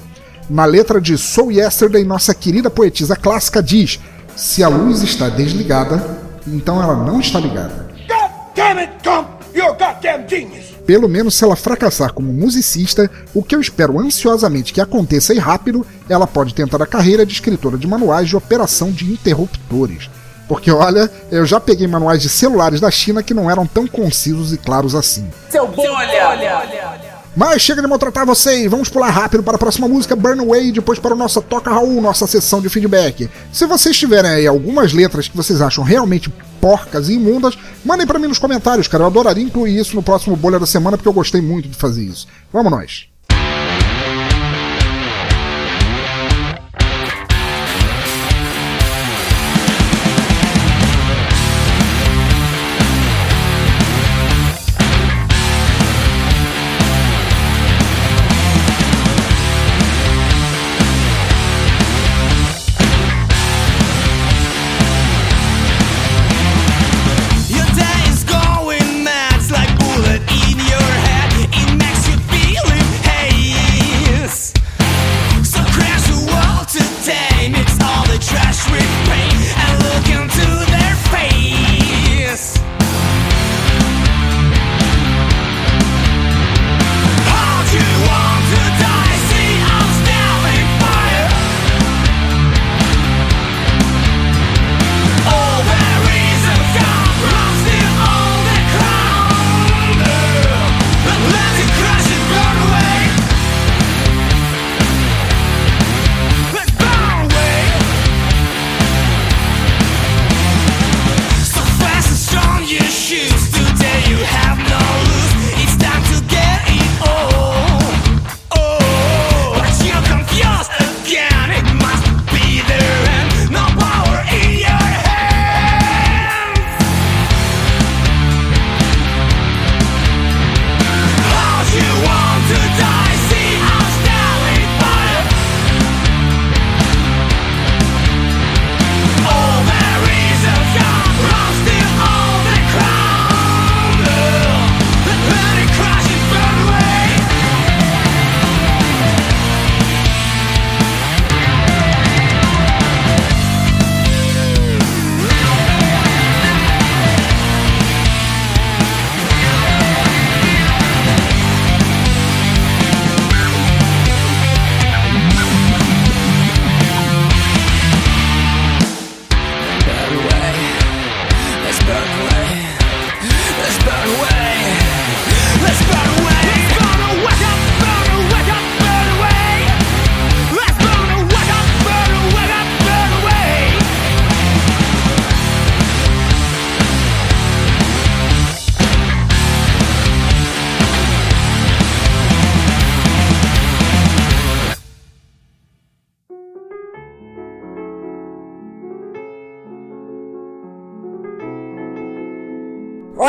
Na 0.49 0.63
letra 0.63 1.01
de 1.01 1.17
Soul 1.17 1.51
Yesterday, 1.51 2.05
nossa 2.05 2.33
querida 2.33 2.69
poetisa 2.69 3.17
clássica 3.17 3.61
diz: 3.61 3.99
Se 4.33 4.63
a 4.63 4.69
luz 4.69 5.03
está 5.03 5.27
desligada, 5.27 6.01
então 6.47 6.81
ela 6.81 6.95
não 6.95 7.19
está 7.19 7.37
ligada. 7.37 7.89
God 8.07 8.31
damn 8.55 8.79
it, 8.79 8.93
Tom! 9.03 9.34
You're 9.65 9.83
a 9.83 9.93
goddamn 9.93 10.27
genius! 10.27 10.75
Pelo 10.85 11.09
menos 11.09 11.33
se 11.33 11.43
ela 11.43 11.55
fracassar 11.55 12.13
como 12.13 12.31
musicista, 12.31 13.09
o 13.33 13.41
que 13.41 13.55
eu 13.55 13.59
espero 13.59 13.99
ansiosamente 13.99 14.71
que 14.71 14.79
aconteça 14.79 15.33
e 15.33 15.39
rápido, 15.39 15.85
ela 16.07 16.27
pode 16.27 16.53
tentar 16.53 16.81
a 16.83 16.85
carreira 16.85 17.25
de 17.25 17.33
escritora 17.33 17.75
de 17.75 17.87
manuais 17.87 18.29
de 18.29 18.35
operação 18.35 18.91
de 18.91 19.11
interruptores. 19.11 20.07
Porque 20.47 20.69
olha, 20.69 21.09
eu 21.31 21.43
já 21.43 21.59
peguei 21.59 21.87
manuais 21.87 22.21
de 22.21 22.29
celulares 22.29 22.79
da 22.79 22.91
China 22.91 23.23
que 23.23 23.33
não 23.33 23.49
eram 23.49 23.65
tão 23.65 23.87
concisos 23.87 24.53
e 24.53 24.57
claros 24.57 24.93
assim. 24.93 25.27
Seu 25.49 25.67
bolha! 25.67 27.01
Mas 27.35 27.61
chega 27.61 27.81
de 27.81 27.87
maltratar 27.87 28.25
vocês, 28.25 28.71
vamos 28.71 28.87
pular 28.87 29.09
rápido 29.09 29.43
para 29.43 29.55
a 29.55 29.59
próxima 29.59 29.89
música, 29.89 30.15
Burn 30.15 30.39
Away, 30.39 30.71
depois 30.71 30.99
para 30.99 31.13
o 31.13 31.17
nosso 31.17 31.41
Toca 31.41 31.69
Raul, 31.69 32.01
nossa 32.01 32.25
sessão 32.25 32.61
de 32.61 32.69
feedback. 32.69 33.29
Se 33.51 33.65
vocês 33.65 33.97
tiverem 33.97 34.31
aí 34.31 34.47
algumas 34.47 34.93
letras 34.93 35.27
que 35.27 35.35
vocês 35.35 35.61
acham 35.61 35.83
realmente 35.83 36.29
porcas 36.61 37.09
e 37.09 37.13
imundas, 37.13 37.57
mandem 37.83 38.07
para 38.07 38.19
mim 38.19 38.27
nos 38.27 38.39
comentários, 38.39 38.87
cara. 38.87 39.03
Eu 39.03 39.07
adoraria 39.07 39.43
incluir 39.43 39.77
isso 39.77 39.97
no 39.97 40.01
próximo 40.01 40.37
Bolha 40.37 40.57
da 40.57 40.65
Semana, 40.65 40.97
porque 40.97 41.09
eu 41.09 41.13
gostei 41.13 41.41
muito 41.41 41.67
de 41.67 41.75
fazer 41.75 42.03
isso. 42.03 42.25
Vamos 42.53 42.71
nós. 42.71 43.14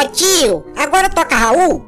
Tiro. 0.04 0.64
Agora 0.76 1.08
toca 1.08 1.34
Raul. 1.34 1.84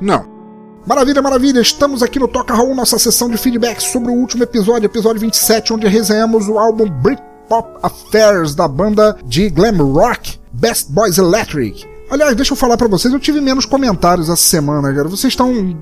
Não. 0.00 0.38
Maravilha, 0.86 1.20
maravilha, 1.20 1.60
estamos 1.60 2.02
aqui 2.02 2.18
no 2.18 2.26
Toca 2.26 2.54
Raul, 2.54 2.74
nossa 2.74 2.98
sessão 2.98 3.28
de 3.28 3.36
feedback 3.36 3.78
sobre 3.80 4.10
o 4.10 4.14
último 4.14 4.42
episódio, 4.42 4.86
episódio 4.86 5.20
27, 5.20 5.74
onde 5.74 5.86
resenhamos 5.86 6.48
o 6.48 6.58
álbum 6.58 6.88
Britpop 6.88 7.78
Affairs 7.82 8.54
da 8.54 8.66
banda 8.66 9.18
de 9.22 9.50
glam 9.50 9.76
rock 9.92 10.38
Best 10.50 10.90
Boys 10.90 11.18
Electric. 11.18 11.86
Aliás, 12.10 12.34
deixa 12.34 12.54
eu 12.54 12.56
falar 12.56 12.78
para 12.78 12.88
vocês, 12.88 13.12
eu 13.12 13.20
tive 13.20 13.38
menos 13.38 13.66
comentários 13.66 14.30
essa 14.30 14.40
semana, 14.40 14.90
cara. 14.94 15.08
Vocês 15.08 15.32
estão, 15.32 15.76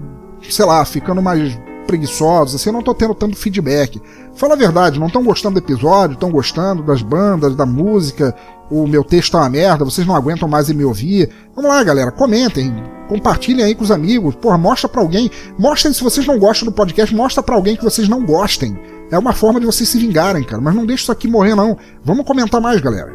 sei 0.50 0.64
lá, 0.64 0.84
ficando 0.84 1.22
mais 1.22 1.56
preguiçosos, 1.86 2.54
assim, 2.54 2.68
eu 2.68 2.72
não 2.72 2.82
tô 2.82 2.94
tendo 2.94 3.14
tanto 3.14 3.36
feedback. 3.36 4.00
Fala 4.34 4.54
a 4.54 4.56
verdade, 4.56 4.98
não 4.98 5.06
estão 5.06 5.24
gostando 5.24 5.60
do 5.60 5.64
episódio, 5.64 6.14
estão 6.14 6.30
gostando 6.30 6.82
das 6.82 7.00
bandas, 7.00 7.54
da 7.54 7.64
música, 7.64 8.34
o 8.70 8.86
meu 8.86 9.04
texto 9.04 9.32
tá 9.32 9.38
uma 9.38 9.48
merda, 9.48 9.84
vocês 9.84 10.06
não 10.06 10.14
aguentam 10.14 10.48
mais 10.48 10.68
me 10.68 10.84
ouvir. 10.84 11.30
Vamos 11.54 11.70
lá, 11.70 11.82
galera, 11.82 12.10
comentem, 12.10 12.74
compartilhem 13.08 13.64
aí 13.64 13.74
com 13.74 13.84
os 13.84 13.90
amigos, 13.90 14.34
porra, 14.34 14.58
mostra 14.58 14.88
pra 14.88 15.00
alguém, 15.00 15.30
mostra 15.58 15.92
se 15.92 16.02
vocês 16.02 16.26
não 16.26 16.38
gostam 16.38 16.66
do 16.66 16.72
podcast, 16.72 17.14
mostra 17.14 17.42
pra 17.42 17.54
alguém 17.54 17.76
que 17.76 17.84
vocês 17.84 18.08
não 18.08 18.24
gostem. 18.24 18.78
É 19.10 19.18
uma 19.18 19.32
forma 19.32 19.60
de 19.60 19.66
vocês 19.66 19.88
se 19.88 19.98
vingarem, 19.98 20.42
cara, 20.42 20.60
mas 20.60 20.74
não 20.74 20.84
deixe 20.84 21.04
isso 21.04 21.12
aqui 21.12 21.28
morrer 21.28 21.54
não. 21.54 21.78
Vamos 22.04 22.26
comentar 22.26 22.60
mais, 22.60 22.80
galera. 22.80 23.14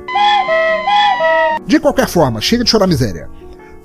De 1.67 1.79
qualquer 1.79 2.07
forma, 2.07 2.39
chega 2.41 2.63
de 2.63 2.69
chorar 2.69 2.87
miséria. 2.87 3.29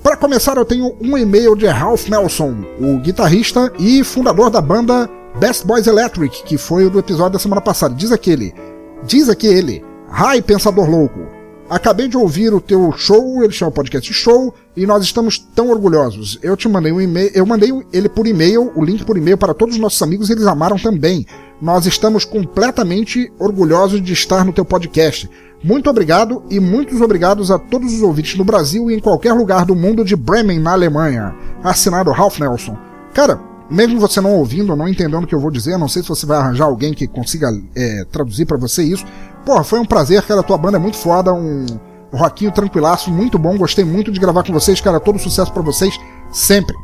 Para 0.06 0.16
começar, 0.16 0.56
eu 0.56 0.64
tenho 0.64 0.96
um 1.00 1.18
e-mail 1.18 1.56
de 1.56 1.66
Ralph 1.66 2.06
Nelson, 2.06 2.54
o 2.78 2.96
guitarrista 2.98 3.72
e 3.76 4.04
fundador 4.04 4.50
da 4.50 4.60
banda 4.60 5.10
Best 5.40 5.66
Boys 5.66 5.88
Electric, 5.88 6.44
que 6.44 6.56
foi 6.56 6.84
o 6.84 6.90
do 6.90 7.00
episódio 7.00 7.32
da 7.32 7.38
semana 7.40 7.60
passada. 7.60 7.92
Diz 7.92 8.12
aquele, 8.12 8.54
diz 9.02 9.28
aqui 9.28 9.48
ele, 9.48 9.84
Hi, 10.08 10.40
pensador 10.40 10.88
louco. 10.88 11.26
Acabei 11.68 12.06
de 12.06 12.16
ouvir 12.16 12.54
o 12.54 12.60
teu 12.60 12.92
show, 12.92 13.42
ele 13.42 13.52
chama 13.52 13.72
podcast 13.72 14.14
show, 14.14 14.54
e 14.76 14.86
nós 14.86 15.02
estamos 15.02 15.38
tão 15.38 15.70
orgulhosos. 15.70 16.38
Eu 16.40 16.56
te 16.56 16.68
mandei 16.68 16.92
um 16.92 17.00
e-mail, 17.00 17.32
eu 17.34 17.44
mandei 17.44 17.72
ele 17.92 18.08
por 18.08 18.28
e-mail, 18.28 18.70
o 18.76 18.84
link 18.84 19.04
por 19.04 19.18
e-mail 19.18 19.36
para 19.36 19.54
todos 19.54 19.74
os 19.74 19.80
nossos 19.80 20.00
amigos, 20.00 20.30
eles 20.30 20.46
amaram 20.46 20.78
também. 20.78 21.26
Nós 21.60 21.84
estamos 21.84 22.24
completamente 22.24 23.32
orgulhosos 23.40 24.00
de 24.00 24.12
estar 24.12 24.44
no 24.44 24.52
teu 24.52 24.64
podcast. 24.64 25.28
Muito 25.62 25.88
obrigado 25.88 26.42
e 26.50 26.60
muitos 26.60 27.00
obrigados 27.00 27.50
a 27.50 27.58
todos 27.58 27.92
os 27.92 28.02
ouvintes 28.02 28.36
no 28.36 28.44
Brasil 28.44 28.90
e 28.90 28.94
em 28.94 29.00
qualquer 29.00 29.32
lugar 29.32 29.64
do 29.64 29.74
mundo 29.74 30.04
de 30.04 30.14
Bremen, 30.14 30.60
na 30.60 30.72
Alemanha. 30.72 31.34
Assinado 31.62 32.10
Ralph 32.12 32.38
Nelson. 32.38 32.76
Cara, 33.14 33.40
mesmo 33.70 33.98
você 33.98 34.20
não 34.20 34.34
ouvindo, 34.34 34.76
não 34.76 34.88
entendendo 34.88 35.24
o 35.24 35.26
que 35.26 35.34
eu 35.34 35.40
vou 35.40 35.50
dizer, 35.50 35.76
não 35.76 35.88
sei 35.88 36.02
se 36.02 36.08
você 36.08 36.26
vai 36.26 36.38
arranjar 36.38 36.66
alguém 36.66 36.94
que 36.94 37.06
consiga 37.06 37.48
é, 37.74 38.04
traduzir 38.10 38.46
para 38.46 38.58
você 38.58 38.82
isso. 38.82 39.04
Porra, 39.44 39.64
foi 39.64 39.80
um 39.80 39.84
prazer, 39.84 40.22
cara. 40.22 40.42
Tua 40.42 40.58
banda 40.58 40.76
é 40.76 40.80
muito 40.80 40.96
foda, 40.96 41.32
um 41.32 41.66
rockinho 42.12 42.52
tranquilaço, 42.52 43.10
muito 43.10 43.38
bom. 43.38 43.56
Gostei 43.56 43.84
muito 43.84 44.12
de 44.12 44.20
gravar 44.20 44.44
com 44.44 44.52
vocês, 44.52 44.80
cara. 44.80 45.00
Todo 45.00 45.18
sucesso 45.18 45.52
para 45.52 45.62
vocês, 45.62 45.98
sempre. 46.30 46.74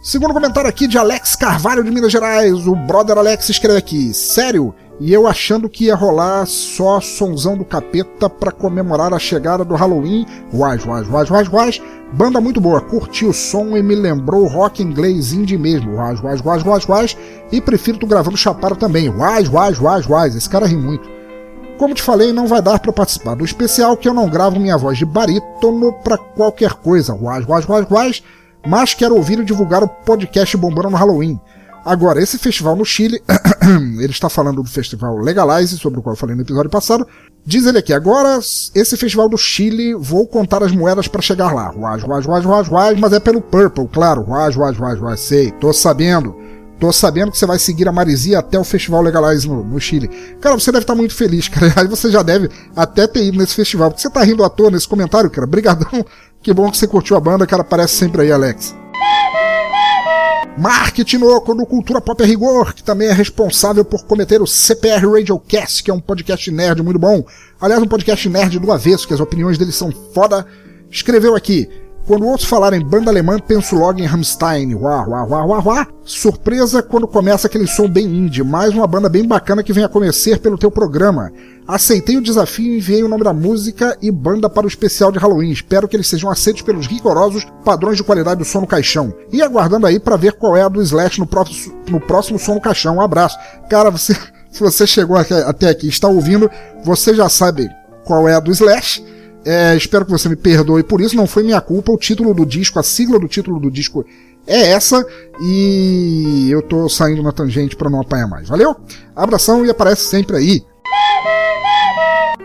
Segundo 0.00 0.32
comentário 0.32 0.70
aqui 0.70 0.86
de 0.86 0.96
Alex 0.96 1.34
Carvalho 1.34 1.82
de 1.82 1.90
Minas 1.90 2.12
Gerais. 2.12 2.66
O 2.66 2.76
brother 2.76 3.18
Alex 3.18 3.48
escreve 3.48 3.78
aqui: 3.78 4.14
Sério? 4.14 4.72
E 4.98 5.12
eu 5.12 5.26
achando 5.26 5.68
que 5.68 5.84
ia 5.84 5.94
rolar 5.94 6.46
só 6.46 7.00
sonzão 7.00 7.56
do 7.56 7.64
capeta 7.64 8.30
para 8.30 8.50
comemorar 8.50 9.12
a 9.12 9.18
chegada 9.18 9.62
do 9.62 9.74
Halloween. 9.74 10.24
Waz, 10.54 10.86
waz, 10.86 11.06
waz, 11.06 11.28
waz, 11.28 11.48
waz. 11.48 11.82
Banda 12.12 12.40
muito 12.40 12.60
boa, 12.60 12.80
curti 12.80 13.26
o 13.26 13.32
som 13.32 13.76
e 13.76 13.82
me 13.82 13.94
lembrou 13.94 14.46
rock 14.46 14.82
inglês 14.82 15.34
indie 15.34 15.58
mesmo. 15.58 15.96
Waz, 15.96 16.20
waz, 16.22 16.40
waz, 16.40 16.62
waz, 16.62 16.86
waz. 16.86 17.16
E 17.52 17.60
prefiro 17.60 17.98
tu 17.98 18.06
gravando 18.06 18.38
Chaparo 18.38 18.74
também. 18.74 19.10
Waz, 19.10 19.48
waz, 19.48 19.78
waz, 19.78 20.06
waz. 20.06 20.34
Esse 20.34 20.48
cara 20.48 20.66
ri 20.66 20.76
muito. 20.76 21.06
Como 21.76 21.94
te 21.94 22.02
falei, 22.02 22.32
não 22.32 22.46
vai 22.46 22.62
dar 22.62 22.78
para 22.78 22.90
participar 22.90 23.34
do 23.34 23.44
especial 23.44 23.98
que 23.98 24.08
eu 24.08 24.14
não 24.14 24.30
gravo 24.30 24.58
minha 24.58 24.78
voz 24.78 24.96
de 24.96 25.04
barítono 25.04 25.92
para 25.92 26.16
qualquer 26.16 26.72
coisa. 26.72 27.14
Waz, 27.14 27.44
waz, 27.44 27.66
waz, 27.66 27.86
waz. 27.90 28.22
Mas 28.66 28.94
quero 28.94 29.14
ouvir 29.14 29.38
e 29.40 29.44
divulgar 29.44 29.82
o 29.82 29.88
podcast 29.88 30.56
bombando 30.56 30.88
no 30.88 30.96
Halloween. 30.96 31.38
Agora, 31.86 32.20
esse 32.20 32.36
festival 32.36 32.74
no 32.74 32.84
Chile, 32.84 33.22
ele 34.02 34.10
está 34.10 34.28
falando 34.28 34.60
do 34.60 34.68
festival 34.68 35.16
Legalize, 35.18 35.78
sobre 35.78 36.00
o 36.00 36.02
qual 36.02 36.14
eu 36.14 36.18
falei 36.18 36.34
no 36.34 36.42
episódio 36.42 36.68
passado. 36.68 37.06
Diz 37.44 37.64
ele 37.64 37.78
aqui, 37.78 37.92
agora, 37.92 38.40
esse 38.40 38.96
festival 38.96 39.28
do 39.28 39.38
Chile, 39.38 39.94
vou 39.94 40.26
contar 40.26 40.64
as 40.64 40.72
moedas 40.72 41.06
para 41.06 41.22
chegar 41.22 41.54
lá. 41.54 41.68
Ruaz, 41.68 42.02
ruaz, 42.02 42.26
ruaz, 42.26 42.44
ruaz, 42.44 42.66
ruaz, 42.66 42.98
mas 42.98 43.12
é 43.12 43.20
pelo 43.20 43.40
Purple, 43.40 43.86
claro. 43.86 44.22
Ruaz, 44.22 44.56
ruaz, 44.56 44.76
ruaz, 44.76 44.98
ruaz, 44.98 45.20
sei, 45.20 45.52
tô 45.52 45.72
sabendo. 45.72 46.34
Tô 46.80 46.92
sabendo 46.92 47.30
que 47.30 47.38
você 47.38 47.46
vai 47.46 47.58
seguir 47.60 47.86
a 47.86 47.92
Marizia 47.92 48.40
até 48.40 48.58
o 48.58 48.64
Festival 48.64 49.00
Legalize 49.00 49.48
no, 49.48 49.62
no 49.62 49.78
Chile. 49.78 50.08
Cara, 50.40 50.58
você 50.58 50.72
deve 50.72 50.82
estar 50.82 50.96
muito 50.96 51.14
feliz, 51.14 51.46
cara. 51.48 51.72
Aí 51.76 51.86
você 51.86 52.10
já 52.10 52.24
deve 52.24 52.50
até 52.74 53.06
ter 53.06 53.24
ido 53.24 53.38
nesse 53.38 53.54
festival. 53.54 53.90
Porque 53.90 54.02
você 54.02 54.10
tá 54.10 54.24
rindo 54.24 54.42
à 54.42 54.50
toa 54.50 54.72
nesse 54.72 54.88
comentário, 54.88 55.30
cara. 55.30 55.46
Brigadão. 55.46 56.04
Que 56.42 56.52
bom 56.52 56.68
que 56.68 56.76
você 56.76 56.86
curtiu 56.86 57.16
a 57.16 57.20
banda, 57.20 57.46
cara. 57.46 57.62
Aparece 57.62 57.94
sempre 57.94 58.22
aí, 58.22 58.32
Alex. 58.32 58.74
Mark 60.58 60.94
Tinoco 61.04 61.54
do 61.54 61.66
Cultura 61.66 62.00
Pop 62.00 62.22
Rigor, 62.24 62.74
que 62.74 62.82
também 62.82 63.08
é 63.08 63.12
responsável 63.12 63.84
por 63.84 64.04
cometer 64.04 64.40
o 64.40 64.46
CPR 64.46 65.06
Radiocast, 65.06 65.82
que 65.84 65.90
é 65.90 65.94
um 65.94 66.00
podcast 66.00 66.50
nerd 66.50 66.82
muito 66.82 66.98
bom. 66.98 67.24
Aliás, 67.60 67.82
um 67.82 67.86
podcast 67.86 68.28
nerd 68.28 68.58
do 68.58 68.72
avesso, 68.72 69.06
que 69.06 69.14
as 69.14 69.20
opiniões 69.20 69.58
dele 69.58 69.72
são 69.72 69.92
foda. 70.14 70.46
Escreveu 70.90 71.34
aqui. 71.36 71.68
Quando 72.06 72.24
ouço 72.24 72.46
falar 72.46 72.72
em 72.72 72.86
banda 72.86 73.10
alemã, 73.10 73.36
penso 73.36 73.74
logo 73.74 73.98
em 73.98 74.04
Rammstein. 74.04 74.76
Uá, 74.76 75.04
uá, 75.08 75.24
uá, 75.24 75.44
uá, 75.44 75.62
uá. 75.64 75.86
Surpresa 76.04 76.80
quando 76.80 77.08
começa 77.08 77.48
aquele 77.48 77.66
som 77.66 77.88
bem 77.88 78.06
indie. 78.06 78.44
Mais 78.44 78.72
uma 78.72 78.86
banda 78.86 79.08
bem 79.08 79.26
bacana 79.26 79.60
que 79.60 79.72
vem 79.72 79.82
a 79.82 79.88
conhecer 79.88 80.38
pelo 80.38 80.56
teu 80.56 80.70
programa. 80.70 81.32
Aceitei 81.66 82.16
o 82.16 82.22
desafio 82.22 82.74
e 82.74 82.76
enviei 82.76 83.02
o 83.02 83.08
nome 83.08 83.24
da 83.24 83.32
música 83.32 83.98
e 84.00 84.08
banda 84.08 84.48
para 84.48 84.66
o 84.66 84.68
especial 84.68 85.10
de 85.10 85.18
Halloween. 85.18 85.50
Espero 85.50 85.88
que 85.88 85.96
eles 85.96 86.06
sejam 86.06 86.30
aceitos 86.30 86.62
pelos 86.62 86.86
rigorosos 86.86 87.44
padrões 87.64 87.96
de 87.96 88.04
qualidade 88.04 88.38
do 88.38 88.44
som 88.44 88.60
no 88.60 88.68
caixão. 88.68 89.12
E 89.32 89.42
aguardando 89.42 89.84
aí 89.84 89.98
para 89.98 90.14
ver 90.14 90.34
qual 90.34 90.56
é 90.56 90.62
a 90.62 90.68
do 90.68 90.80
Slash 90.80 91.18
no 91.18 91.26
próximo, 91.26 91.74
no 91.88 92.00
próximo 92.00 92.38
som 92.38 92.54
no 92.54 92.60
caixão. 92.60 92.98
Um 92.98 93.00
abraço. 93.00 93.36
Cara, 93.68 93.90
você, 93.90 94.14
se 94.48 94.60
você 94.60 94.86
chegou 94.86 95.16
até 95.16 95.68
aqui 95.68 95.86
e 95.86 95.90
está 95.90 96.06
ouvindo, 96.06 96.48
você 96.84 97.12
já 97.12 97.28
sabe 97.28 97.68
qual 98.04 98.28
é 98.28 98.34
a 98.36 98.40
do 98.40 98.52
Slash. 98.52 99.15
É, 99.48 99.76
espero 99.76 100.04
que 100.04 100.10
você 100.10 100.28
me 100.28 100.34
perdoe 100.34 100.82
por 100.82 101.00
isso, 101.00 101.14
não 101.14 101.24
foi 101.24 101.44
minha 101.44 101.60
culpa. 101.60 101.92
O 101.92 101.96
título 101.96 102.34
do 102.34 102.44
disco, 102.44 102.80
a 102.80 102.82
sigla 102.82 103.16
do 103.16 103.28
título 103.28 103.60
do 103.60 103.70
disco 103.70 104.04
é 104.44 104.72
essa 104.72 105.06
e 105.40 106.48
eu 106.50 106.60
tô 106.62 106.88
saindo 106.88 107.22
na 107.22 107.30
tangente 107.30 107.76
para 107.76 107.88
não 107.88 108.00
apanhar 108.00 108.26
mais. 108.26 108.48
Valeu? 108.48 108.74
Abração 109.14 109.64
e 109.64 109.70
aparece 109.70 110.02
sempre 110.02 110.36
aí. 110.36 110.64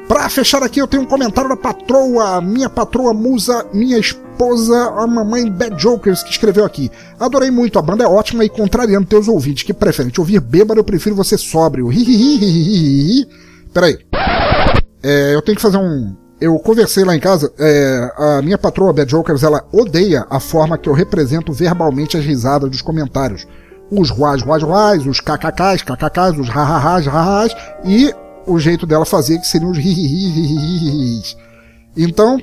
Pra 0.07 0.29
fechar 0.29 0.61
aqui, 0.61 0.79
eu 0.79 0.87
tenho 0.87 1.01
um 1.01 1.07
comentário 1.07 1.49
da 1.49 1.57
patroa, 1.57 2.39
minha 2.39 2.69
patroa 2.69 3.15
musa, 3.15 3.65
minha 3.73 3.97
esposa, 3.97 4.93
a 4.95 5.07
mamãe 5.07 5.49
Bad 5.49 5.81
Jokers, 5.81 6.21
que 6.21 6.29
escreveu 6.29 6.65
aqui. 6.65 6.91
Adorei 7.19 7.49
muito, 7.49 7.79
a 7.79 7.81
banda 7.81 8.03
é 8.03 8.07
ótima 8.07 8.45
e 8.45 8.49
contrariando 8.49 9.07
teus 9.07 9.27
ouvintes 9.27 9.63
que 9.63 9.73
preferem 9.73 10.11
te 10.11 10.19
ouvir 10.19 10.39
bêbado, 10.39 10.79
eu 10.79 10.83
prefiro 10.83 11.15
você 11.15 11.35
sóbrio. 11.35 11.89
Peraí. 13.73 13.97
É, 15.01 15.33
eu 15.33 15.41
tenho 15.41 15.55
que 15.55 15.61
fazer 15.61 15.77
um. 15.77 16.15
Eu 16.41 16.57
conversei 16.57 17.03
lá 17.03 17.15
em 17.15 17.19
casa, 17.19 17.53
é, 17.59 18.11
a 18.17 18.41
minha 18.41 18.57
patroa 18.57 18.91
Bad 18.91 19.11
Jokers, 19.11 19.43
ela 19.43 19.63
odeia 19.71 20.25
a 20.27 20.39
forma 20.39 20.75
que 20.75 20.89
eu 20.89 20.93
represento 20.93 21.53
verbalmente 21.53 22.17
as 22.17 22.25
risadas 22.25 22.67
dos 22.67 22.81
comentários. 22.81 23.45
Os 23.91 24.09
ruas, 24.09 24.41
ruas, 24.41 24.63
ruas, 24.63 25.05
os 25.05 25.19
kkks, 25.19 25.83
kkks, 25.83 26.39
os 26.39 26.49
hahahás, 26.49 27.07
hahás 27.07 27.55
e 27.85 28.11
o 28.47 28.57
jeito 28.57 28.87
dela 28.87 29.05
fazer, 29.05 29.37
que 29.37 29.45
seriam 29.45 29.69
os 29.69 29.77
ri 29.77 31.21
Então, 31.95 32.41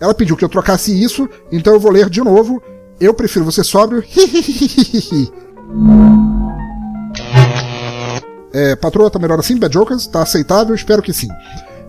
ela 0.00 0.12
pediu 0.12 0.36
que 0.36 0.44
eu 0.44 0.48
trocasse 0.48 1.00
isso, 1.00 1.28
então 1.52 1.72
eu 1.72 1.78
vou 1.78 1.92
ler 1.92 2.10
de 2.10 2.20
novo. 2.20 2.60
Eu 2.98 3.14
prefiro 3.14 3.44
você 3.44 3.62
sóbrio. 3.62 4.02
é, 8.52 8.74
patroa, 8.74 9.08
tá 9.08 9.20
melhor 9.20 9.38
assim? 9.38 9.56
Bad 9.56 9.72
Jokers? 9.72 10.08
Tá 10.08 10.22
aceitável? 10.22 10.74
Espero 10.74 11.00
que 11.00 11.12
sim. 11.12 11.28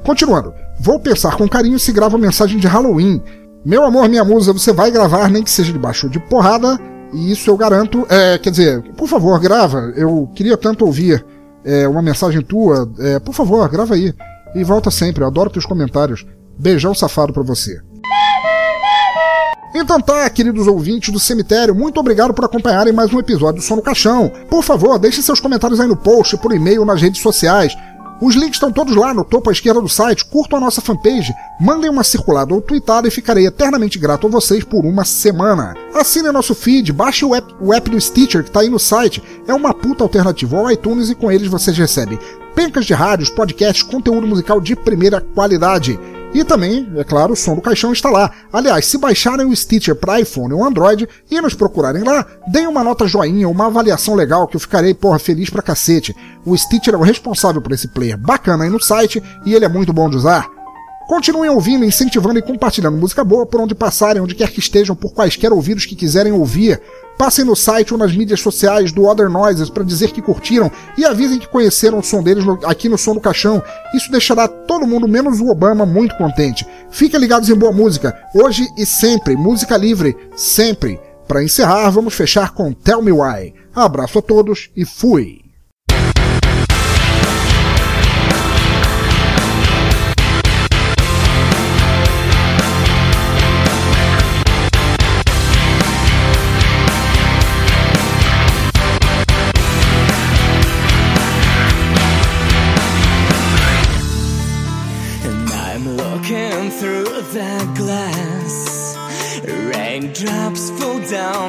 Continuando. 0.03 0.66
Vou 0.79 0.99
pensar 0.99 1.35
com 1.35 1.47
carinho 1.47 1.79
se 1.79 1.91
grava 1.91 2.17
mensagem 2.17 2.59
de 2.59 2.67
Halloween. 2.67 3.21
Meu 3.65 3.83
amor, 3.83 4.07
minha 4.07 4.23
musa, 4.23 4.53
você 4.53 4.71
vai 4.71 4.91
gravar, 4.91 5.29
nem 5.29 5.43
que 5.43 5.51
seja 5.51 5.73
debaixo 5.73 6.09
de 6.09 6.19
porrada. 6.19 6.79
E 7.13 7.31
isso 7.31 7.49
eu 7.49 7.57
garanto. 7.57 8.05
É, 8.09 8.37
quer 8.37 8.51
dizer, 8.51 8.81
por 8.93 9.07
favor, 9.07 9.39
grava. 9.39 9.91
Eu 9.95 10.29
queria 10.35 10.55
tanto 10.55 10.85
ouvir 10.85 11.25
é, 11.65 11.87
uma 11.87 12.01
mensagem 12.01 12.41
tua, 12.41 12.89
é, 12.99 13.19
por 13.19 13.33
favor, 13.33 13.67
grava 13.69 13.95
aí. 13.95 14.13
E 14.55 14.63
volta 14.63 14.89
sempre, 14.89 15.23
eu 15.23 15.27
adoro 15.27 15.49
teus 15.49 15.65
comentários. 15.65 16.25
Beijão 16.57 16.93
safado 16.93 17.33
pra 17.33 17.43
você. 17.43 17.79
Então 19.75 19.99
tá, 19.99 20.27
queridos 20.29 20.65
ouvintes 20.65 21.13
do 21.13 21.19
cemitério, 21.19 21.75
muito 21.75 21.99
obrigado 21.99 22.33
por 22.33 22.45
acompanharem 22.45 22.93
mais 22.93 23.13
um 23.13 23.19
episódio 23.19 23.61
do 23.61 23.65
Som 23.65 23.75
no 23.75 23.81
Caixão. 23.81 24.31
Por 24.49 24.63
favor, 24.63 24.97
deixe 24.97 25.21
seus 25.21 25.39
comentários 25.39 25.79
aí 25.79 25.87
no 25.87 25.95
post, 25.95 26.37
por 26.37 26.51
e-mail, 26.53 26.85
nas 26.85 27.01
redes 27.01 27.21
sociais. 27.21 27.77
Os 28.19 28.33
links 28.33 28.55
estão 28.55 28.71
todos 28.71 28.95
lá 28.95 29.13
no 29.13 29.23
topo 29.23 29.49
à 29.49 29.53
esquerda 29.53 29.79
do 29.79 29.87
site. 29.87 30.25
Curtam 30.25 30.57
a 30.57 30.61
nossa 30.61 30.81
fanpage, 30.81 31.33
mandem 31.59 31.89
uma 31.89 32.03
circulada 32.03 32.53
ou 32.53 32.61
tweetada 32.61 33.07
e 33.07 33.11
ficarei 33.11 33.45
eternamente 33.45 33.99
grato 33.99 34.25
a 34.25 34.29
vocês 34.29 34.63
por 34.63 34.85
uma 34.85 35.05
semana. 35.05 35.75
Assine 35.93 36.31
nosso 36.31 36.55
feed, 36.55 36.91
baixe 36.91 37.23
o 37.23 37.35
app, 37.35 37.53
o 37.61 37.73
app 37.73 37.89
do 37.89 38.01
Stitcher 38.01 38.41
que 38.41 38.49
está 38.49 38.61
aí 38.61 38.69
no 38.69 38.79
site. 38.79 39.21
É 39.47 39.53
uma 39.53 39.73
puta 39.73 40.03
alternativa 40.03 40.57
ao 40.57 40.71
iTunes 40.71 41.11
e 41.11 41.15
com 41.15 41.31
eles 41.31 41.47
vocês 41.47 41.77
recebem 41.77 42.17
pencas 42.55 42.87
de 42.87 42.93
rádios, 42.95 43.29
podcasts, 43.29 43.83
conteúdo 43.83 44.25
musical 44.25 44.59
de 44.59 44.75
primeira 44.75 45.21
qualidade. 45.21 45.99
E 46.33 46.43
também, 46.43 46.87
é 46.95 47.03
claro, 47.03 47.33
o 47.33 47.35
som 47.35 47.55
do 47.55 47.61
caixão 47.61 47.91
está 47.91 48.09
lá. 48.09 48.31
Aliás, 48.51 48.85
se 48.85 48.97
baixarem 48.97 49.45
o 49.45 49.55
Stitcher 49.55 49.95
para 49.95 50.19
iPhone 50.19 50.53
ou 50.53 50.63
Android 50.63 51.07
e 51.31 51.41
nos 51.41 51.53
procurarem 51.53 52.03
lá, 52.03 52.25
deem 52.47 52.67
uma 52.67 52.83
nota 52.83 53.07
joinha, 53.07 53.49
uma 53.49 53.67
avaliação 53.67 54.13
legal 54.13 54.47
que 54.47 54.55
eu 54.55 54.59
ficarei, 54.59 54.93
porra, 54.93 55.17
feliz 55.17 55.49
pra 55.49 55.61
cacete. 55.61 56.15
O 56.45 56.55
Stitcher 56.55 56.93
é 56.93 56.97
o 56.97 57.01
responsável 57.01 57.61
por 57.61 57.71
esse 57.71 57.87
player 57.87 58.17
bacana 58.17 58.65
aí 58.65 58.69
no 58.69 58.81
site 58.81 59.23
e 59.45 59.55
ele 59.55 59.65
é 59.65 59.69
muito 59.69 59.93
bom 59.93 60.09
de 60.09 60.17
usar. 60.17 60.47
Continuem 61.07 61.49
ouvindo, 61.49 61.85
incentivando 61.85 62.37
e 62.37 62.41
compartilhando 62.41 62.97
música 62.97 63.23
boa 63.23 63.45
por 63.45 63.61
onde 63.61 63.73
passarem, 63.73 64.21
onde 64.21 64.35
quer 64.35 64.51
que 64.51 64.59
estejam, 64.59 64.93
por 64.93 65.13
quaisquer 65.13 65.53
ouvidos 65.53 65.85
que 65.85 65.95
quiserem 65.95 66.33
ouvir. 66.33 66.81
Passem 67.17 67.43
no 67.43 67.55
site 67.55 67.93
ou 67.93 67.99
nas 67.99 68.15
mídias 68.15 68.39
sociais 68.39 68.91
do 68.91 69.05
Other 69.05 69.29
Noises 69.29 69.69
para 69.69 69.83
dizer 69.83 70.11
que 70.11 70.21
curtiram 70.21 70.71
e 70.97 71.03
avisem 71.03 71.39
que 71.39 71.47
conheceram 71.47 71.97
o 71.97 72.03
som 72.03 72.21
deles 72.21 72.45
aqui 72.63 72.87
no 72.87 72.97
Som 72.97 73.15
do 73.15 73.21
Caixão. 73.21 73.61
Isso 73.93 74.11
deixará 74.11 74.47
todo 74.47 74.85
mundo, 74.85 75.07
menos 75.07 75.39
o 75.39 75.49
Obama, 75.49 75.85
muito 75.85 76.15
contente. 76.15 76.65
Fiquem 76.91 77.19
ligados 77.19 77.49
em 77.49 77.55
boa 77.55 77.71
música, 77.71 78.15
hoje 78.35 78.67
e 78.77 78.85
sempre, 78.85 79.35
música 79.35 79.75
livre, 79.75 80.15
sempre. 80.35 80.99
Para 81.27 81.43
encerrar, 81.43 81.89
vamos 81.89 82.13
fechar 82.13 82.53
com 82.53 82.71
Tell 82.71 83.01
Me 83.01 83.11
Why. 83.11 83.53
Abraço 83.73 84.19
a 84.19 84.21
todos 84.21 84.69
e 84.75 84.85
fui! 84.85 85.46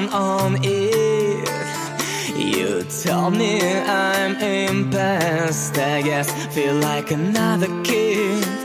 On 0.09 0.59
it. 0.63 1.49
You 2.37 2.85
tell 3.03 3.31
me 3.31 3.61
I'm 3.61 4.37
past, 4.91 5.77
I 5.79 6.03
guess. 6.03 6.31
Feel 6.55 6.77
like 6.77 7.11
another 7.11 7.69
kid. 7.83 8.58